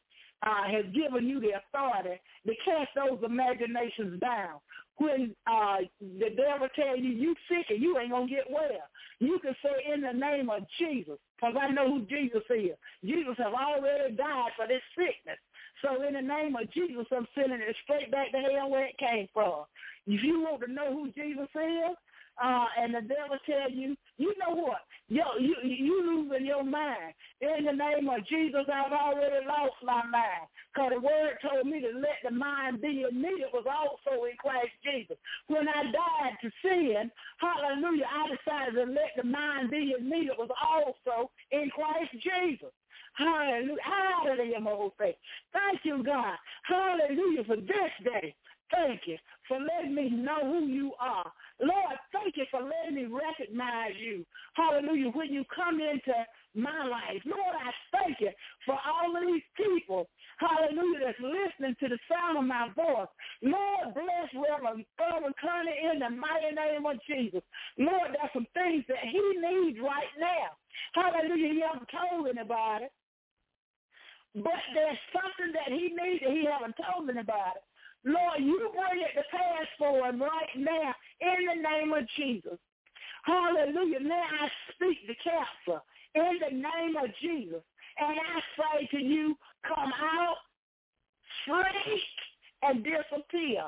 [0.46, 4.60] uh, has given you the authority to cast those imaginations down.
[4.98, 9.40] When uh, the devil tell you you sick and you ain't gonna get well, you
[9.40, 12.78] can say in the name of Jesus, because I know who Jesus is.
[13.06, 15.38] Jesus have already died for this sickness.
[15.82, 18.98] So in the name of Jesus, I'm sending it straight back to hell where it
[18.98, 19.66] came from.
[20.08, 21.98] If you want to know who Jesus is,
[22.42, 24.82] uh, and the devil tell you, you know what?
[25.10, 27.14] Yo, you you losing your mind.
[27.42, 30.48] In the name of Jesus, I've already lost my mind.
[30.74, 34.26] Because the word told me to let the mind be in me that was also
[34.26, 35.18] in Christ Jesus.
[35.48, 40.28] When I died to sin, hallelujah, I decided to let the mind be in me
[40.28, 42.74] that was also in Christ Jesus.
[43.18, 43.82] Hallelujah.
[43.84, 45.16] Hallelujah, my whole faith.
[45.54, 46.36] Thank you, God.
[46.64, 48.36] Hallelujah for this day.
[48.72, 51.32] Thank you for letting me know who you are.
[51.62, 54.26] Lord, thank you for letting me recognize you.
[54.56, 55.10] Hallelujah.
[55.12, 56.14] When you come into
[56.58, 57.22] my life.
[57.24, 58.34] Lord, I thank you
[58.66, 60.10] for all of these people,
[60.42, 63.14] hallelujah, that's listening to the sound of my voice.
[63.46, 67.46] Lord, bless Reverend Reverend Connie in the mighty name of Jesus.
[67.78, 70.58] Lord, there's some things that he needs right now.
[70.98, 71.54] Hallelujah.
[71.54, 72.90] He hasn't told anybody.
[74.36, 77.62] But there's something that he needs that he haven't told anybody.
[78.08, 82.58] Lord, you bring it to pass for him right now in the name of Jesus.
[83.24, 84.00] Hallelujah.
[84.00, 85.82] Now I speak the cancer
[86.16, 87.62] in the name of Jesus.
[88.00, 89.36] And I say to you,
[89.68, 90.38] come out,
[91.46, 92.02] free,
[92.64, 93.66] and disappear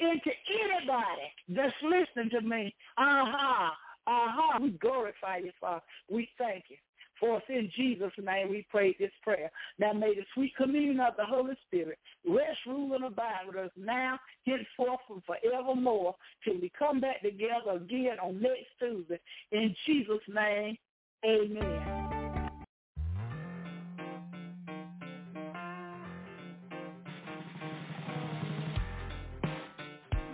[0.00, 0.30] into
[0.64, 2.74] anybody that's listening to me.
[2.96, 3.70] Uh-huh.
[4.06, 4.58] Uh-huh.
[4.60, 5.82] We glorify you, Father.
[6.10, 6.76] We thank you.
[7.20, 9.50] For us in Jesus' name we pray this prayer.
[9.78, 13.70] Now may the sweet communion of the Holy Spirit rest, rule, and abide with us
[13.76, 16.14] now, henceforth, and forevermore,
[16.44, 19.20] till we come back together again on next Tuesday.
[19.52, 20.76] In Jesus' name,
[21.24, 21.82] amen.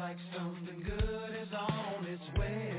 [0.05, 2.71] like something good is on its way.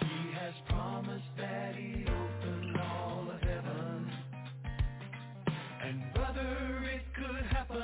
[0.00, 4.12] He has promised that he'd open all of heaven.
[5.84, 7.82] And brother, it could happen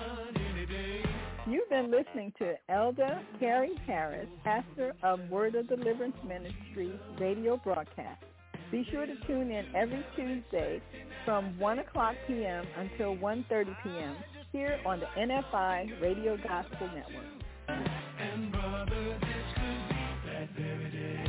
[0.54, 1.02] any day.
[1.48, 8.22] You've been listening to Elder Carrie Harris, pastor of Word of Deliverance Ministry radio broadcast.
[8.70, 10.80] Be sure to tune in every Tuesday
[11.24, 12.64] from 1 o'clock p.m.
[12.78, 14.14] until 1.30 p.m.
[14.52, 17.41] here on the NFI Radio Gospel Network.
[17.68, 21.24] And brother, this could be that very day.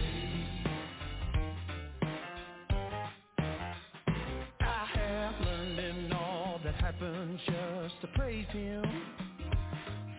[4.62, 8.84] I have learned in all that happened just to praise him.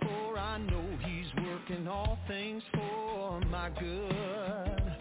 [0.03, 4.97] For I know he's working all things for my good.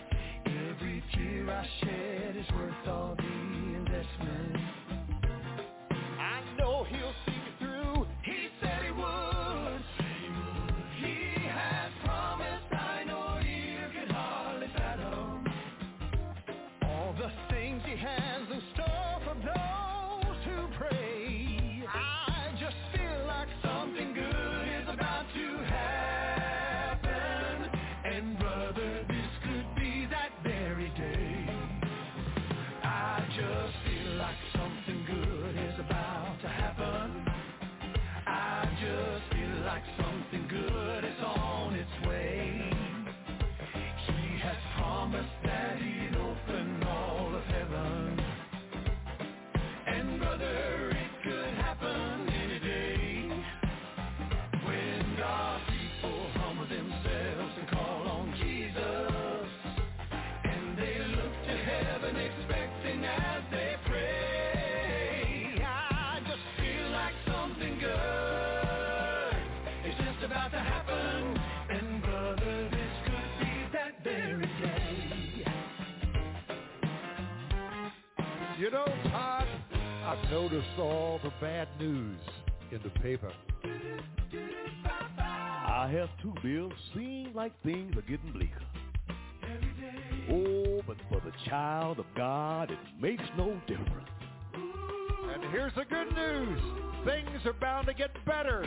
[0.45, 4.57] Every tear I shed is worth all the investment.
[78.63, 79.45] You know, Todd,
[80.05, 82.17] I've noticed all the bad news
[82.71, 83.29] in the paper.
[85.19, 86.71] I have two bills.
[86.95, 88.61] Seems like things are getting bleaker.
[90.31, 94.07] Oh, but for the child of God, it makes no difference.
[94.53, 96.59] And here's the good news.
[97.03, 98.63] Things are bound to get better.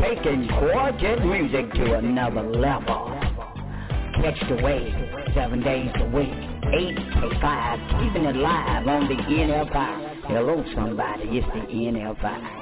[0.00, 3.10] Taking gospel music to another level.
[4.22, 4.94] Catch the wave
[5.34, 6.32] seven days a week,
[6.72, 10.22] eight to five, keeping it live on the NFI.
[10.26, 12.57] Hello, somebody, it's the NFI.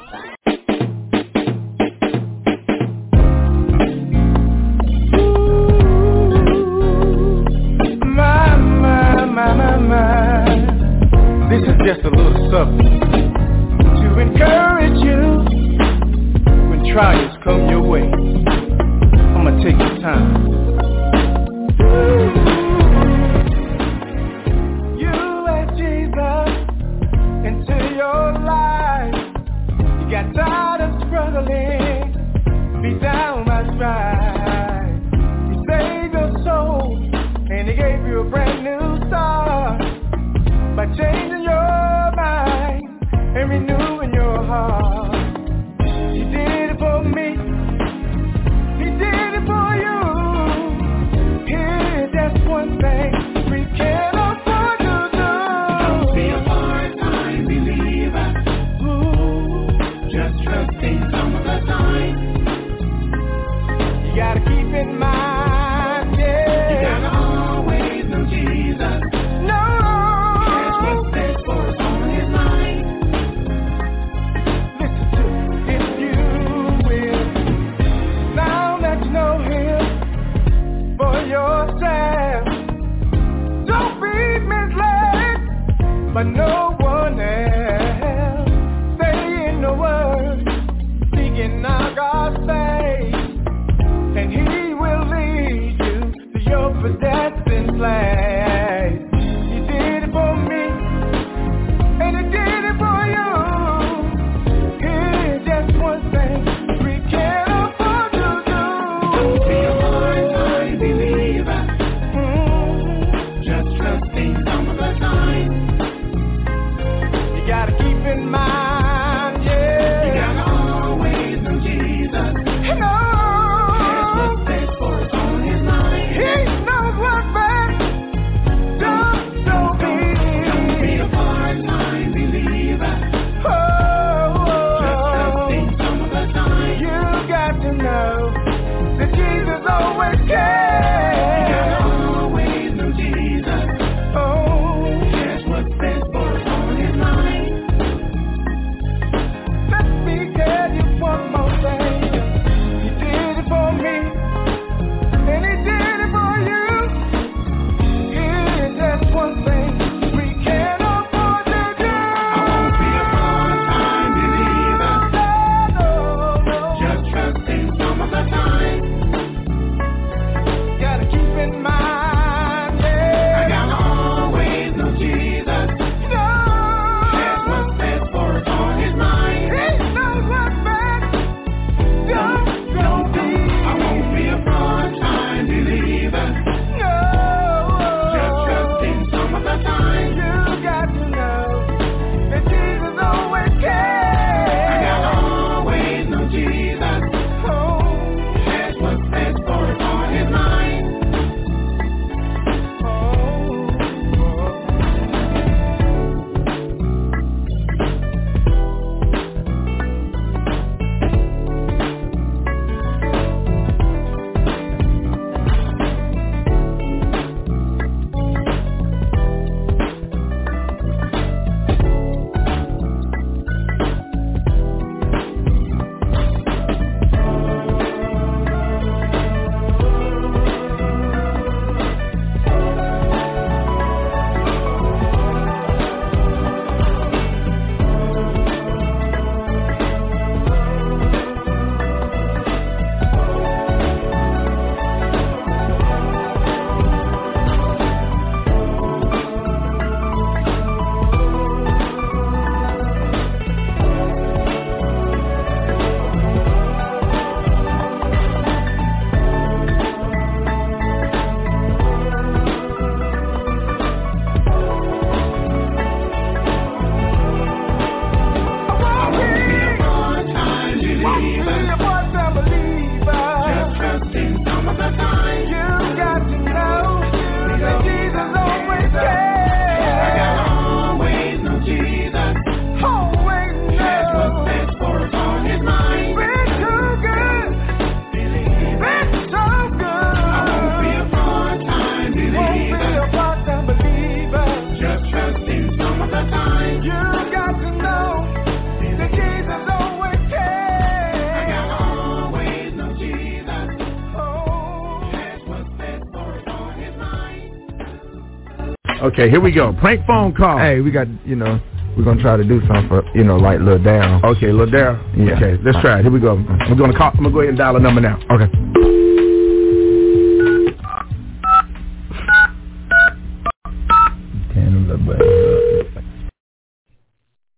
[309.19, 309.73] Okay, here we go.
[309.73, 310.59] Prank phone call.
[310.59, 311.59] Hey, we got you know
[311.97, 314.23] we're gonna try to do something for you know like Lil Down.
[314.23, 315.01] Okay, Lil Darryl.
[315.17, 315.36] Yeah.
[315.36, 316.03] Okay, let's try it.
[316.03, 316.36] Here we go.
[316.36, 317.12] I'm gonna call.
[317.12, 318.20] I'm gonna go ahead and dial a number now.
[318.31, 318.45] Okay.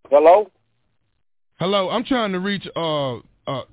[0.09, 0.49] Hello?
[1.59, 3.15] Hello, I'm trying to reach uh
[3.47, 3.63] uh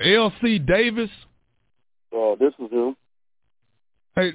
[0.00, 1.10] LC Davis.
[2.10, 2.96] Uh, this is him.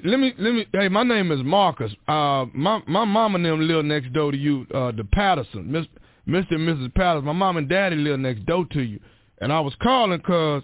[0.04, 0.66] Let me let me.
[0.72, 1.92] Hey, my name is Marcus.
[2.08, 5.86] Uh, my my mom and them live next door to you, uh, the Patterson, Miss,
[6.28, 6.54] Mr.
[6.54, 6.94] and Mrs.
[6.94, 7.26] Patterson.
[7.26, 8.98] My mom and daddy live next door to you,
[9.40, 10.62] and I was calling 'cause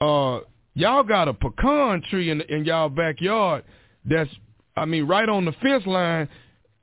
[0.00, 0.40] uh,
[0.74, 3.64] y'all got a pecan tree in in y'all backyard.
[4.04, 4.30] That's,
[4.76, 6.28] I mean, right on the fence line,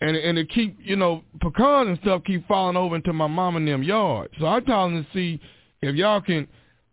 [0.01, 3.55] and and it keep you know pecans and stuff keep falling over into my mom
[3.55, 4.29] and them yard.
[4.39, 5.39] So I'm calling to see
[5.81, 6.47] if y'all can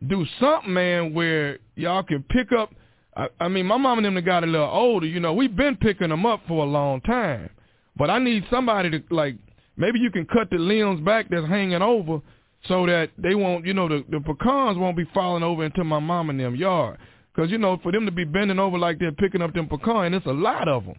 [0.07, 2.75] do something, man, where y'all can pick up
[3.17, 5.07] I, I mean, my mom and them got a little older.
[5.07, 7.51] You know, we've been picking them up for a long time,
[7.97, 9.37] but I need somebody to like.
[9.79, 12.21] Maybe you can cut the limbs back that's hanging over,
[12.69, 15.99] so that they won't, you know, the the pecans won't be falling over into my
[15.99, 16.99] mom and them yard.
[17.35, 20.15] Cause you know, for them to be bending over like they're picking up them pecan,
[20.15, 20.95] it's a lot of them.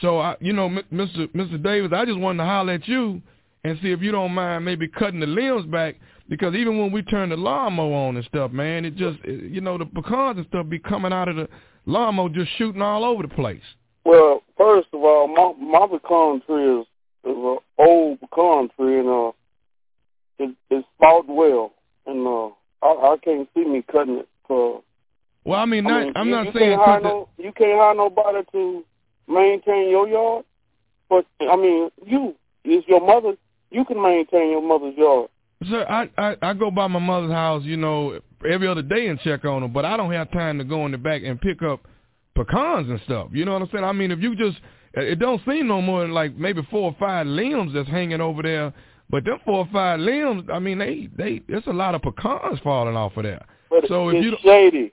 [0.00, 1.28] So I, you know, Mr.
[1.34, 1.62] Mr.
[1.62, 3.20] Davis, I just wanted to holler at you
[3.62, 5.96] and see if you don't mind maybe cutting the limbs back
[6.28, 9.60] because even when we turn the lawnmower on and stuff, man, it just it, you
[9.60, 11.48] know the pecans and stuff be coming out of the
[11.86, 13.62] lawnmower just shooting all over the place.
[14.04, 16.86] Well, first of all, my my pecan tree is
[17.24, 19.32] is an old pecan tree, and uh,
[20.38, 21.72] it, it's sprouted well,
[22.06, 22.48] and uh,
[22.84, 24.82] I, I can't see me cutting it for.
[25.44, 27.52] Well, I mean, not, I mean, I'm you, not you saying can't hire no, you
[27.52, 28.84] can't hire nobody to
[29.28, 30.44] maintain your yard,
[31.08, 32.34] but I mean, you
[32.64, 33.36] is your mother.
[33.70, 35.30] You can maintain your mother's yard.
[35.68, 39.18] Sir, I, I I go by my mother's house, you know, every other day and
[39.20, 41.62] check on her, but I don't have time to go in the back and pick
[41.62, 41.80] up
[42.34, 43.28] pecans and stuff.
[43.32, 43.84] You know what I'm saying?
[43.84, 44.58] I mean, if you just,
[44.94, 48.42] it don't seem no more than like maybe four or five limbs that's hanging over
[48.42, 48.72] there,
[49.10, 52.60] but them four or five limbs, I mean, they they there's a lot of pecans
[52.62, 53.44] falling off of there.
[53.70, 54.92] But So if it's you shady.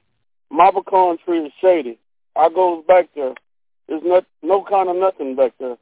[0.51, 1.99] My pecan tree is shady.
[2.35, 3.35] I goes back there.
[3.87, 5.77] There's not no kind of nothing back there.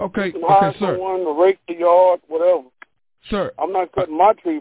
[0.00, 2.68] Okay, You can hire okay, sir, someone to rake the yard, whatever.
[3.30, 4.60] Sir, I'm not cutting my tree.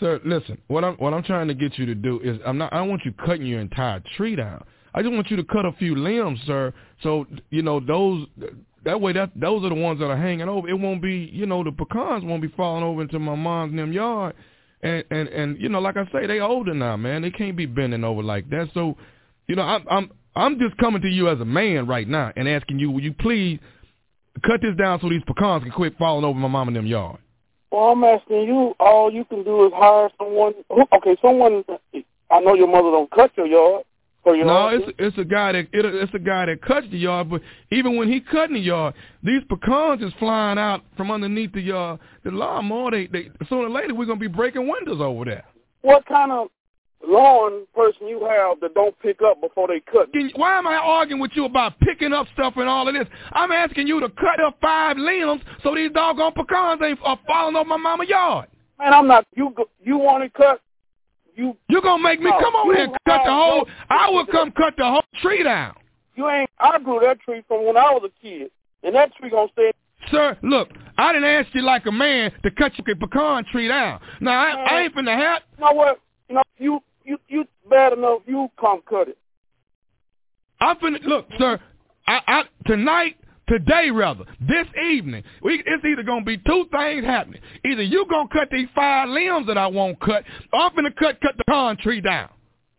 [0.00, 0.20] sir.
[0.24, 2.72] Listen, what I'm what I'm trying to get you to do is I'm not.
[2.72, 4.64] I don't want you cutting your entire tree down.
[4.94, 6.72] I just want you to cut a few limbs, sir.
[7.02, 8.26] So you know those.
[8.84, 10.68] That way, that those are the ones that are hanging over.
[10.68, 13.80] It won't be, you know, the pecans won't be falling over into my mom's and
[13.80, 14.34] them yard.
[14.82, 17.22] And and and you know, like I say, they older now, man.
[17.22, 18.68] They can't be bending over like that.
[18.74, 18.96] So,
[19.48, 22.48] you know, I'm I'm I'm just coming to you as a man right now and
[22.48, 23.58] asking you, will you please
[24.46, 27.18] cut this down so these pecans can quit falling over my mom and them yard?
[27.76, 28.74] Well, I'm asking you.
[28.80, 30.54] All you can do is hire someone.
[30.94, 31.62] Okay, someone.
[32.30, 33.84] I know your mother don't cut your yard.
[34.24, 36.96] For your No, it's it's a guy that it, it's a guy that cuts the
[36.96, 41.52] yard, but even when he cutting the yard, these pecans is flying out from underneath
[41.52, 42.00] the yard.
[42.24, 45.44] The lawnmower, they, they sooner or later we're gonna be breaking windows over there.
[45.82, 46.48] what kind of
[47.06, 50.08] lawn person you have that don't pick up before they cut?
[50.34, 53.06] Why am I arguing with you about picking up stuff and all of this?
[53.32, 57.56] I'm asking you to cut up five limbs so these doggone pecans ain't are falling
[57.56, 58.48] over my mama yard.
[58.78, 59.26] Man, I'm not.
[59.34, 60.60] You you want it cut?
[61.34, 63.66] You You gonna make me No, come over here and cut the whole?
[63.66, 65.74] no- I will come cut the whole tree down.
[66.14, 66.50] you ain't.
[66.58, 68.50] I grew that tree from when I was a kid,
[68.82, 69.72] and that tree gonna stay.
[70.10, 70.68] Sir, look,
[70.98, 74.00] I didn't ask you like a man to cut your pecan tree down.
[74.20, 75.42] Now I, I ain't finna have.
[75.58, 76.00] You know what?
[76.28, 78.20] You know you you you bad enough.
[78.26, 79.18] You come cut it.
[80.60, 81.60] I'm finna look, sir.
[82.08, 83.16] I, I tonight,
[83.48, 87.40] today rather, this evening, we it's either gonna be two things happening.
[87.64, 91.20] Either you gonna cut these five limbs that I won't cut, or I'm finna cut
[91.20, 92.30] cut the pecan tree down.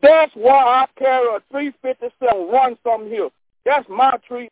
[0.02, 3.30] That's why I carry a 357 run something here.
[3.66, 4.50] That's my tree.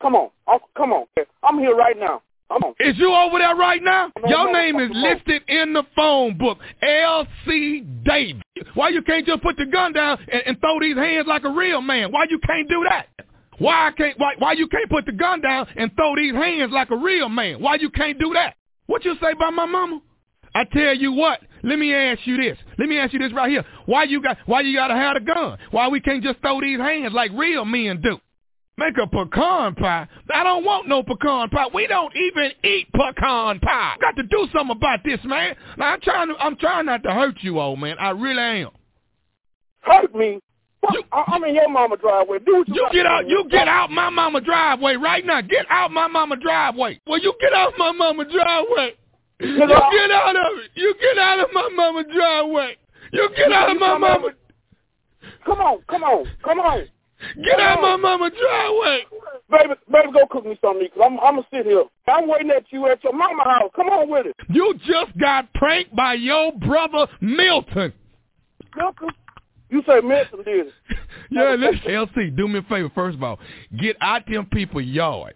[0.00, 1.06] Come on, I'm, come on.
[1.42, 2.22] I'm here right now.
[2.78, 4.12] Is you over there right now?
[4.22, 7.84] No, Your name is listed in the phone book, L.C.
[8.04, 8.42] Davis.
[8.74, 11.50] Why you can't just put the gun down and, and throw these hands like a
[11.50, 12.12] real man?
[12.12, 13.08] Why you can't do that?
[13.58, 14.18] Why I can't?
[14.18, 17.28] Why, why you can't put the gun down and throw these hands like a real
[17.28, 17.60] man?
[17.60, 18.54] Why you can't do that?
[18.86, 20.00] What you say about my mama?
[20.54, 21.40] I tell you what.
[21.62, 22.56] Let me ask you this.
[22.78, 23.64] Let me ask you this right here.
[23.86, 24.38] Why you got?
[24.46, 25.58] Why you gotta have a gun?
[25.70, 28.18] Why we can't just throw these hands like real men do?
[28.78, 30.06] Make a pecan pie.
[30.34, 31.66] I don't want no pecan pie.
[31.72, 33.96] We don't even eat pecan pie.
[34.00, 35.56] Got to do something about this, man.
[35.78, 36.34] Now I'm trying to.
[36.34, 37.96] I'm trying not to hurt you, old man.
[37.98, 38.70] I really am.
[39.80, 40.40] Hurt me.
[41.10, 42.38] I, I'm in your mama driveway.
[42.40, 43.22] Do what you, You get out.
[43.22, 43.30] do.
[43.30, 45.40] You get out my mama driveway right now.
[45.40, 47.00] Get out my mama driveway.
[47.06, 48.92] Well, you get out my mama driveway.
[49.40, 49.70] You get
[50.10, 50.70] out of it.
[50.74, 52.76] You get out of my mama driveway.
[53.12, 54.28] You get out of my mama.
[55.44, 56.86] Come on, come on, come on.
[57.42, 59.04] Get out my mama driveway.
[59.50, 61.84] Baby, baby, go cook me something because I'm, I'm going to sit here.
[62.08, 63.70] I'm waiting at you at your mama house.
[63.74, 64.36] Come on with it.
[64.50, 67.92] You just got pranked by your brother Milton.
[68.76, 69.08] Milton,
[69.70, 70.72] you say Milton did it.
[71.28, 72.88] Yeah, listen, LC, do me a favor.
[72.94, 73.40] First of all,
[73.80, 75.34] get out them people yard.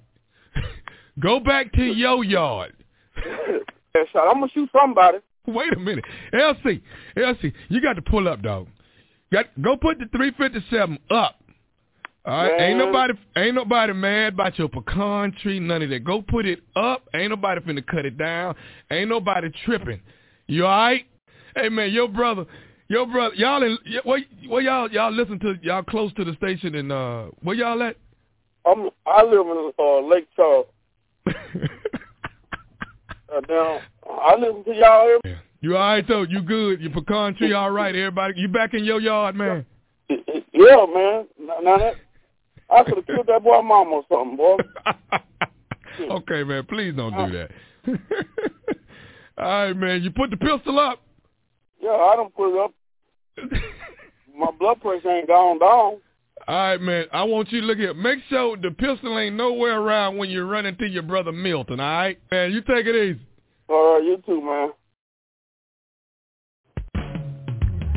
[1.21, 2.73] Go back to your yard.
[3.93, 4.29] Yeah, shot.
[4.29, 5.19] I'm going to shoot somebody.
[5.49, 6.81] Wait a minute, LC,
[7.17, 8.69] LC, you got to pull up, dog.
[9.33, 11.40] Got go put the 357 up.
[12.27, 16.05] Ain't nobody, ain't nobody mad about your pecan tree, none of that.
[16.05, 17.09] Go put it up.
[17.15, 18.55] Ain't nobody finna cut it down.
[18.91, 20.01] Ain't nobody tripping.
[20.47, 21.07] You all right?
[21.57, 22.45] Hey man, your brother,
[22.89, 26.75] your brother, y'all in, where, where y'all, y'all listen to, y'all close to the station
[26.75, 27.97] and uh, where y'all at?
[28.67, 30.67] I'm, I live in uh, Lake Charles.
[31.27, 31.33] uh,
[33.49, 35.19] now, I listen to y'all.
[35.25, 36.23] Every- You all right though?
[36.23, 36.81] You good?
[36.81, 37.95] Your pecan tree all right?
[37.95, 39.65] Everybody, you back in your yard, man?
[40.09, 41.27] Yeah, man.
[41.63, 41.95] Now that
[42.73, 44.57] I could have killed that boy mom or something, boy.
[46.15, 47.31] okay, man, please don't do uh.
[47.31, 47.51] that.
[49.39, 51.03] All right, man, you put the pistol up.
[51.81, 52.73] Yeah, I don't put it up.
[54.37, 56.01] My blood pressure ain't gone down.
[56.49, 57.07] All right, man.
[57.13, 57.95] I want you to look here.
[57.95, 61.81] Make sure the pistol ain't nowhere around when you're running to your brother Milton.
[61.81, 62.53] All right, man.
[62.53, 63.21] You take it easy.
[63.69, 64.73] All right, you too, man.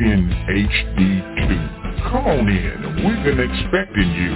[0.04, 2.10] in HD2.
[2.12, 2.96] Come on in.
[3.06, 4.34] We've been expecting you.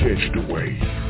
[0.00, 1.07] Catch the wave.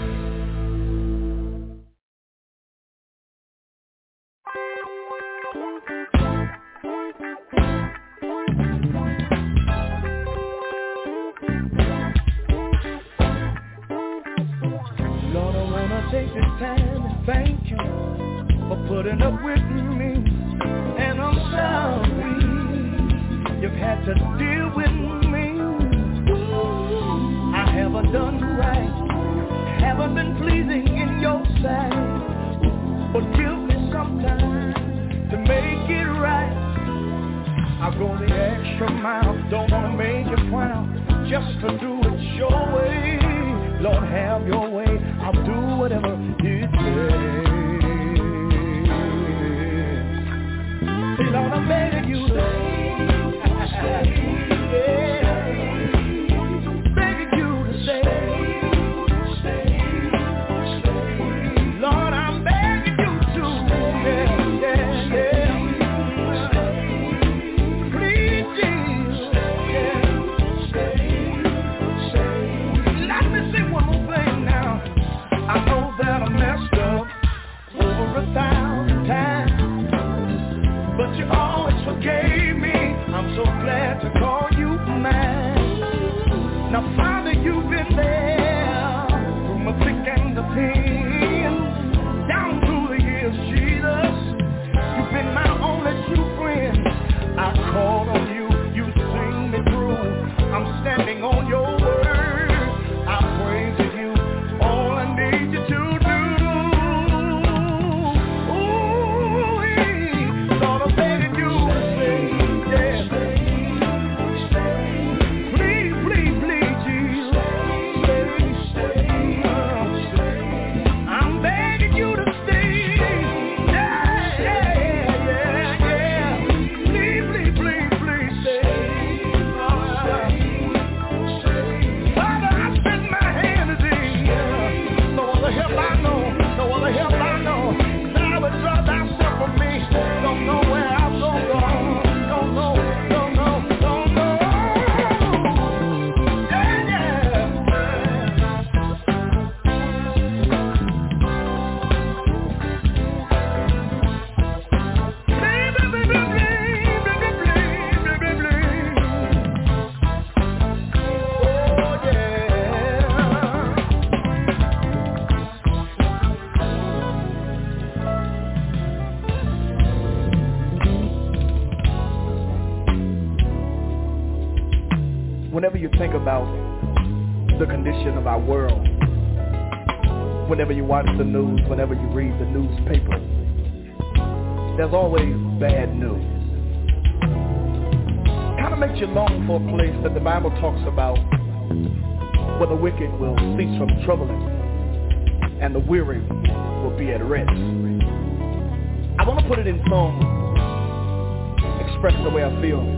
[201.99, 202.98] express the way I feel.